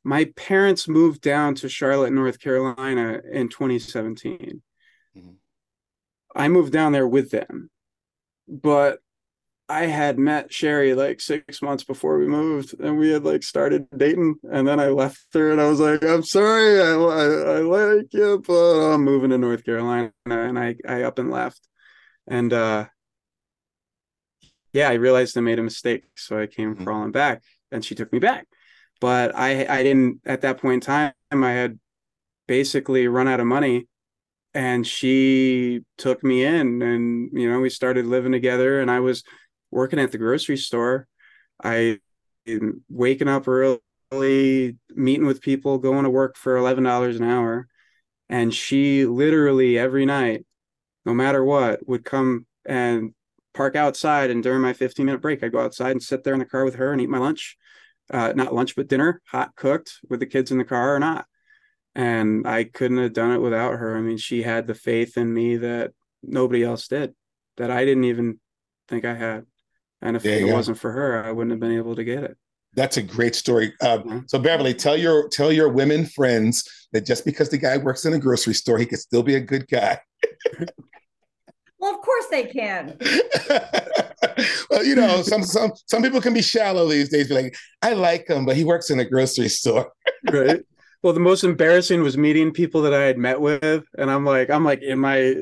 My 0.04 0.26
parents 0.36 0.88
moved 0.88 1.22
down 1.22 1.54
to 1.56 1.68
Charlotte, 1.68 2.12
North 2.12 2.38
Carolina 2.38 3.20
in 3.32 3.48
2017. 3.48 4.62
I 6.38 6.48
moved 6.48 6.72
down 6.72 6.92
there 6.92 7.08
with 7.08 7.30
them, 7.30 7.68
but 8.46 9.00
I 9.68 9.84
had 9.86 10.18
met 10.18 10.52
Sherry 10.52 10.94
like 10.94 11.20
six 11.20 11.60
months 11.60 11.84
before 11.84 12.18
we 12.18 12.26
moved, 12.26 12.78
and 12.80 12.96
we 12.96 13.10
had 13.10 13.24
like 13.24 13.42
started 13.42 13.86
dating. 13.94 14.36
And 14.50 14.66
then 14.66 14.80
I 14.80 14.88
left 14.88 15.26
her, 15.34 15.50
and 15.50 15.60
I 15.60 15.68
was 15.68 15.80
like, 15.80 16.02
"I'm 16.02 16.22
sorry, 16.22 16.80
I, 16.80 16.92
I, 16.92 17.56
I 17.56 17.60
like 17.60 18.06
you, 18.12 18.42
but 18.46 18.94
I'm 18.94 19.04
moving 19.04 19.30
to 19.30 19.38
North 19.38 19.64
Carolina." 19.64 20.12
And 20.26 20.58
I 20.58 20.76
I 20.88 21.02
up 21.02 21.18
and 21.18 21.30
left, 21.30 21.60
and 22.26 22.52
uh, 22.52 22.86
yeah, 24.72 24.88
I 24.88 24.94
realized 24.94 25.36
I 25.36 25.40
made 25.42 25.58
a 25.58 25.62
mistake, 25.62 26.04
so 26.16 26.38
I 26.40 26.46
came 26.46 26.74
mm-hmm. 26.74 26.84
crawling 26.84 27.12
back, 27.12 27.42
and 27.72 27.84
she 27.84 27.94
took 27.94 28.12
me 28.12 28.20
back. 28.20 28.46
But 29.00 29.36
I 29.36 29.66
I 29.66 29.82
didn't 29.82 30.20
at 30.24 30.42
that 30.42 30.58
point 30.58 30.74
in 30.74 30.80
time. 30.80 31.12
I 31.30 31.52
had 31.52 31.78
basically 32.46 33.08
run 33.08 33.28
out 33.28 33.40
of 33.40 33.46
money 33.46 33.86
and 34.54 34.86
she 34.86 35.80
took 35.96 36.24
me 36.24 36.44
in 36.44 36.82
and 36.82 37.30
you 37.32 37.50
know 37.50 37.60
we 37.60 37.70
started 37.70 38.06
living 38.06 38.32
together. 38.32 38.80
And 38.80 38.90
i 38.90 39.00
was 39.00 39.22
working 39.70 39.98
at 39.98 40.12
the 40.12 40.18
grocery 40.18 40.56
store. 40.56 41.06
I 41.62 41.98
waking 42.88 43.28
up 43.28 43.46
early 43.46 43.80
meeting 44.94 45.26
with 45.26 45.42
people 45.42 45.78
going 45.78 46.04
to 46.04 46.10
work 46.10 46.36
for 46.36 46.56
$11 46.56 47.16
an 47.16 47.24
hour. 47.24 47.68
And 48.30 48.54
she 48.54 49.04
literally 49.04 49.78
every 49.78 50.06
night 50.06 50.44
no 51.04 51.14
matter 51.14 51.44
what 51.44 51.86
would 51.86 52.04
come 52.04 52.46
and 52.66 53.14
park 53.54 53.76
outside. 53.76 54.30
And 54.30 54.42
during 54.42 54.62
my 54.62 54.72
15 54.72 55.04
minute 55.06 55.20
break 55.20 55.42
i'd 55.42 55.52
go 55.52 55.60
outside 55.60 55.92
and 55.92 56.02
sit 56.02 56.24
there 56.24 56.34
in 56.34 56.40
the 56.40 56.46
car 56.46 56.64
with 56.64 56.76
her 56.76 56.92
and 56.92 57.00
eat 57.00 57.10
my 57.10 57.18
lunch 57.18 57.56
uh, 58.10 58.32
not 58.34 58.54
lunch 58.54 58.74
but 58.74 58.88
dinner 58.88 59.20
hot 59.26 59.54
cooked 59.54 59.98
with 60.08 60.20
the 60.20 60.26
kids 60.26 60.50
in 60.50 60.58
the 60.58 60.64
car 60.64 60.94
or 60.94 60.98
not 60.98 61.26
and 61.98 62.46
I 62.46 62.62
couldn't 62.62 62.98
have 62.98 63.12
done 63.12 63.32
it 63.32 63.40
without 63.40 63.72
her. 63.72 63.96
I 63.96 64.00
mean, 64.00 64.18
she 64.18 64.42
had 64.42 64.68
the 64.68 64.74
faith 64.74 65.18
in 65.18 65.34
me 65.34 65.56
that 65.56 65.90
nobody 66.22 66.62
else 66.62 66.86
did, 66.86 67.12
that 67.56 67.72
I 67.72 67.84
didn't 67.84 68.04
even 68.04 68.38
think 68.86 69.04
I 69.04 69.14
had. 69.14 69.46
And 70.00 70.14
if 70.14 70.24
it 70.24 70.46
go. 70.46 70.54
wasn't 70.54 70.78
for 70.78 70.92
her, 70.92 71.24
I 71.24 71.32
wouldn't 71.32 71.50
have 71.50 71.58
been 71.58 71.76
able 71.76 71.96
to 71.96 72.04
get 72.04 72.22
it. 72.22 72.36
That's 72.74 72.98
a 72.98 73.02
great 73.02 73.34
story. 73.34 73.74
Uh, 73.80 73.98
yeah. 74.06 74.20
So 74.28 74.38
Beverly, 74.38 74.74
tell 74.74 74.96
your 74.96 75.28
tell 75.30 75.50
your 75.50 75.70
women 75.70 76.06
friends 76.06 76.86
that 76.92 77.04
just 77.04 77.24
because 77.24 77.48
the 77.48 77.58
guy 77.58 77.76
works 77.78 78.04
in 78.04 78.12
a 78.12 78.18
grocery 78.18 78.54
store, 78.54 78.78
he 78.78 78.86
could 78.86 79.00
still 79.00 79.24
be 79.24 79.34
a 79.34 79.40
good 79.40 79.66
guy. 79.66 79.98
well, 81.80 81.94
of 81.96 82.00
course 82.00 82.26
they 82.30 82.44
can. 82.44 82.96
well, 84.70 84.84
you 84.84 84.94
know, 84.94 85.22
some 85.22 85.42
some 85.42 85.72
some 85.86 86.02
people 86.02 86.20
can 86.20 86.34
be 86.34 86.42
shallow 86.42 86.86
these 86.86 87.08
days. 87.08 87.26
Be 87.26 87.34
like, 87.34 87.56
I 87.82 87.94
like 87.94 88.28
him, 88.28 88.46
but 88.46 88.54
he 88.54 88.62
works 88.62 88.90
in 88.90 89.00
a 89.00 89.04
grocery 89.04 89.48
store. 89.48 89.90
right. 90.30 90.60
Well, 91.02 91.12
the 91.12 91.20
most 91.20 91.44
embarrassing 91.44 92.02
was 92.02 92.18
meeting 92.18 92.52
people 92.52 92.82
that 92.82 92.92
I 92.92 93.02
had 93.04 93.18
met 93.18 93.40
with, 93.40 93.84
and 93.96 94.10
I'm 94.10 94.24
like, 94.24 94.50
I'm 94.50 94.64
like 94.64 94.82
in 94.82 94.98
my 94.98 95.34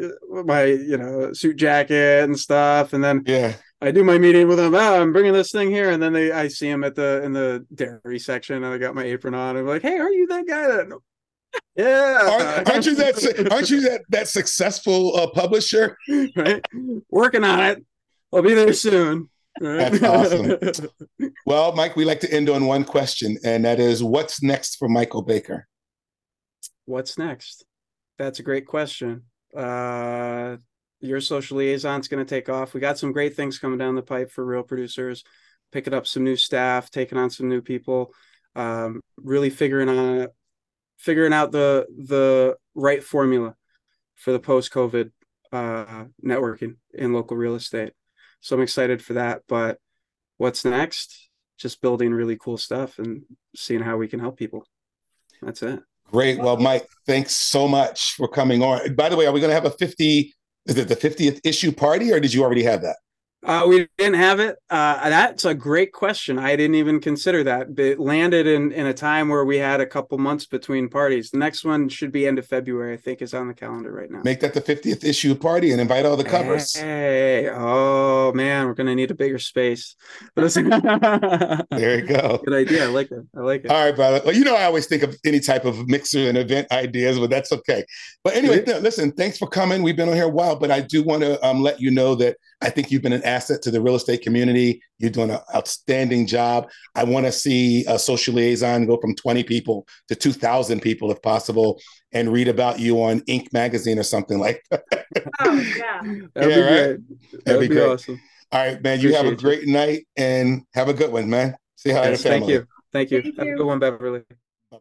my 0.45 0.65
you 0.65 0.99
know 0.99 1.33
suit 1.33 1.57
jacket 1.57 2.25
and 2.25 2.39
stuff, 2.39 2.93
and 2.93 3.03
then 3.03 3.23
yeah, 3.27 3.55
I 3.81 3.91
do 3.91 4.05
my 4.05 4.19
meeting 4.19 4.49
with 4.49 4.59
them. 4.59 4.75
Oh, 4.75 5.01
I'm 5.01 5.13
bringing 5.13 5.33
this 5.33 5.53
thing 5.53 5.71
here, 5.71 5.91
and 5.91 6.03
then 6.03 6.13
they 6.13 6.31
I 6.31 6.49
see 6.49 6.71
them 6.71 6.85
at 6.85 6.95
the 6.95 7.23
in 7.23 7.33
the 7.33 7.65
dairy 7.75 8.19
section, 8.19 8.57
and 8.57 8.67
I 8.67 8.77
got 8.77 8.95
my 8.95 9.05
apron 9.05 9.35
on. 9.35 9.57
And 9.57 9.61
I'm 9.61 9.67
like, 9.67 9.83
hey, 9.83 9.99
are 9.99 10.13
you 10.13 10.27
that 10.29 10.47
guy 10.47 10.67
that? 10.67 10.89
Yeah, 11.75 12.19
aren't, 12.23 12.71
aren't 12.71 12.87
you 12.87 12.95
that? 12.97 13.49
Aren't 13.51 13.71
you 13.71 13.81
that 13.83 14.03
that 14.11 14.29
successful 14.29 15.17
uh, 15.17 15.31
publisher? 15.31 15.97
Right, 16.37 16.63
working 17.11 17.45
on 17.45 17.61
it. 17.61 17.85
I'll 18.33 18.43
be 18.43 18.53
there 18.55 18.75
soon. 18.75 19.31
That's 19.61 20.03
awesome. 20.03 20.59
well, 21.47 21.73
Mike, 21.73 21.97
we 21.97 22.05
like 22.05 22.21
to 22.21 22.33
end 22.33 22.49
on 22.51 22.67
one 22.67 22.85
question, 22.85 23.39
and 23.45 23.65
that 23.65 23.81
is 23.81 24.03
what's 24.03 24.43
next 24.43 24.77
for 24.77 24.89
Michael 24.89 25.23
Baker? 25.23 25.67
What's 26.85 27.19
next? 27.19 27.65
That's 28.19 28.39
a 28.39 28.43
great 28.43 28.67
question. 28.67 29.25
Uh, 29.57 30.57
your 31.01 31.21
social 31.21 31.59
liaison 31.59 32.01
is 32.01 32.09
going 32.09 32.25
to 32.25 32.29
take 32.29 32.49
off. 32.49 32.75
We 32.75 32.81
got 32.81 32.99
some 32.99 33.13
great 33.13 33.37
things 33.37 33.59
coming 33.59 33.79
down 33.79 33.95
the 33.95 34.03
pipe 34.03 34.31
for 34.31 34.45
real 34.45 34.63
producers, 34.63 35.25
picking 35.73 35.95
up 35.95 36.07
some 36.07 36.25
new 36.25 36.37
staff, 36.37 36.91
taking 36.91 37.19
on 37.19 37.31
some 37.31 37.49
new 37.49 37.61
people, 37.61 38.13
um, 38.55 39.01
really 39.17 39.51
figuring 39.51 39.89
on 39.89 40.29
figuring 40.99 41.33
out 41.33 41.53
the 41.53 41.87
the 42.07 42.57
right 42.75 43.03
formula 43.05 43.55
for 44.15 44.33
the 44.33 44.39
post 44.39 44.73
COVID 44.73 45.11
uh, 45.53 46.05
networking 46.25 46.77
in 46.95 47.13
local 47.13 47.37
real 47.37 47.55
estate. 47.55 47.93
So 48.47 48.55
I'm 48.55 48.63
excited 48.63 49.03
for 49.03 49.15
that. 49.15 49.43
But 49.49 49.79
what's 50.37 50.65
next? 50.65 51.31
Just 51.59 51.81
building 51.81 52.15
really 52.15 52.37
cool 52.37 52.57
stuff 52.57 53.01
and 53.01 53.23
seeing 53.57 53.81
how 53.81 53.97
we 53.97 54.07
can 54.07 54.21
help 54.21 54.39
people. 54.39 54.65
That's 55.43 55.65
it. 55.65 55.81
Great. 56.13 56.39
Well, 56.39 56.57
Mike, 56.57 56.87
thanks 57.09 57.35
so 57.35 57.67
much 57.67 58.13
for 58.13 58.29
coming 58.29 58.63
on. 58.63 58.95
By 58.95 59.09
the 59.09 59.17
way, 59.17 59.27
are 59.27 59.33
we 59.33 59.41
going 59.41 59.51
to 59.51 59.55
have 59.55 59.65
a 59.65 59.71
50? 59.71 60.33
Is 60.67 60.79
it 60.79 60.87
the 60.87 60.95
50th 60.95 61.41
issue 61.43 61.73
party, 61.73 62.13
or 62.13 62.21
did 62.21 62.33
you 62.33 62.45
already 62.45 62.63
have 62.63 62.83
that? 62.83 62.97
Uh, 63.47 63.65
we 63.65 63.87
didn't 63.97 64.17
have 64.17 64.41
it. 64.41 64.57
Uh, 64.69 65.09
that's 65.09 65.45
a 65.45 65.55
great 65.55 65.93
question. 65.93 66.37
I 66.37 66.57
didn't 66.57 66.75
even 66.75 67.01
consider 67.01 67.45
that. 67.45 67.79
It 67.79 68.01
landed 68.01 68.45
in, 68.49 68.73
in 68.73 68.87
a 68.87 68.93
time 68.93 69.29
where 69.29 69.45
we 69.45 69.59
had 69.59 69.81
a 69.81 69.87
couple 69.87 70.19
months 70.19 70.47
between 70.47 70.89
parties. 70.89 71.31
The 71.31 71.39
next 71.39 71.65
one 71.65 71.89
should 71.89 72.11
be 72.11 72.27
end 72.27 72.41
of 72.41 72.47
February, 72.47 72.95
I 72.95 72.97
think, 72.97 73.23
is 73.23 73.35
on 73.35 73.47
the 73.47 73.55
calendar 73.55 73.93
right 73.93 74.11
now. 74.11 74.23
Make 74.25 74.41
that 74.41 74.53
the 74.53 74.61
50th 74.61 75.05
issue 75.05 75.37
party 75.37 75.71
and 75.71 75.81
invite 75.81 76.05
all 76.05 76.17
the 76.17 76.25
covers. 76.25 76.75
Hey, 76.75 77.49
oh 77.49 78.33
man, 78.33 78.67
we're 78.67 78.75
going 78.75 78.89
to 78.89 78.97
need 78.97 79.13
a 79.13 79.15
bigger 79.15 79.39
space. 79.39 79.95
there 80.35 80.51
you 81.71 82.03
go. 82.03 82.43
Good 82.45 82.55
idea. 82.55 82.85
I 82.85 82.89
like 82.89 83.13
it. 83.13 83.25
I 83.37 83.41
like 83.43 83.65
it. 83.65 83.71
All 83.71 83.85
right, 83.85 83.95
brother. 83.95 84.23
Well, 84.25 84.35
you 84.35 84.43
know, 84.43 84.57
I 84.57 84.65
always 84.65 84.87
think 84.87 85.05
of 85.05 85.17
any 85.25 85.39
type 85.39 85.65
of 85.65 85.87
mixer 85.87 86.29
and 86.29 86.37
event 86.37 86.67
ideas, 86.73 87.21
but 87.21 87.31
that's 87.31 87.53
okay. 87.53 87.85
But 88.25 88.35
anyway, 88.35 88.65
listen, 88.81 89.13
thanks 89.13 89.39
for 89.39 89.47
coming. 89.47 89.85
We've 89.85 89.97
been 89.97 90.09
on 90.09 90.17
here 90.17 90.25
a 90.25 90.29
while, 90.29 90.57
but 90.57 90.73
I 90.73 90.81
do 90.81 91.05
want 91.05 91.23
to 91.23 91.45
um, 91.47 91.63
let 91.63 91.81
you 91.81 91.93
know 91.93 92.17
that 92.17 92.39
I 92.63 92.71
think 92.71 92.91
you've 92.91 93.03
been 93.03 93.13
an 93.13 93.23
asset 93.25 93.61
to 93.63 93.71
the 93.71 93.81
real 93.81 93.97
estate 93.97 94.23
community. 94.23 94.81
You're 94.99 95.11
doing 95.11 95.31
an 95.31 95.41
outstanding 95.55 96.27
job. 96.27 96.71
I 96.95 97.05
want 97.05 97.27
to 97.27 97.33
see 97.33 97.85
a 97.87 97.99
social 97.99 98.35
liaison 98.35 98.87
go 98.87 98.97
from 98.97 99.15
20 99.15 99.45
people 99.45 99.87
to 100.09 100.15
2,000 100.15 100.81
people 100.81 101.11
if 101.11 101.21
possible 101.21 101.79
and 102.13 102.33
read 102.33 102.49
about 102.49 102.81
you 102.81 103.03
on 103.03 103.21
Inc. 103.23 103.53
magazine 103.53 103.99
or 103.99 104.03
something 104.03 104.39
like 104.39 104.63
that. 104.71 104.85
Oh, 105.41 105.55
yeah. 105.55 106.01
That'd 106.03 106.51
yeah, 106.51 106.57
be 106.57 106.61
right? 106.61 106.69
great. 106.69 106.87
That'd, 106.87 107.45
That'd 107.45 107.61
be, 107.61 107.69
be 107.69 107.75
great. 107.75 107.89
awesome. 107.89 108.21
All 108.53 108.61
right, 108.61 108.83
man. 108.83 108.99
Appreciate 108.99 109.11
you 109.11 109.17
have 109.17 109.27
a 109.27 109.37
great 109.37 109.63
you. 109.63 109.73
night 109.73 110.07
and 110.17 110.63
have 110.75 110.89
a 110.89 110.95
good 110.95 111.13
one, 111.13 111.29
man. 111.29 111.57
See 111.77 111.91
how 111.91 112.03
yes, 112.03 112.23
Thank 112.23 112.49
you. 112.49 112.67
Thank 112.93 113.11
you. 113.11 113.23
Thank 113.23 113.39
have 113.39 113.47
you. 113.47 113.55
a 113.55 113.57
good 113.57 113.67
one, 113.67 113.79
Beverly. 113.79 114.23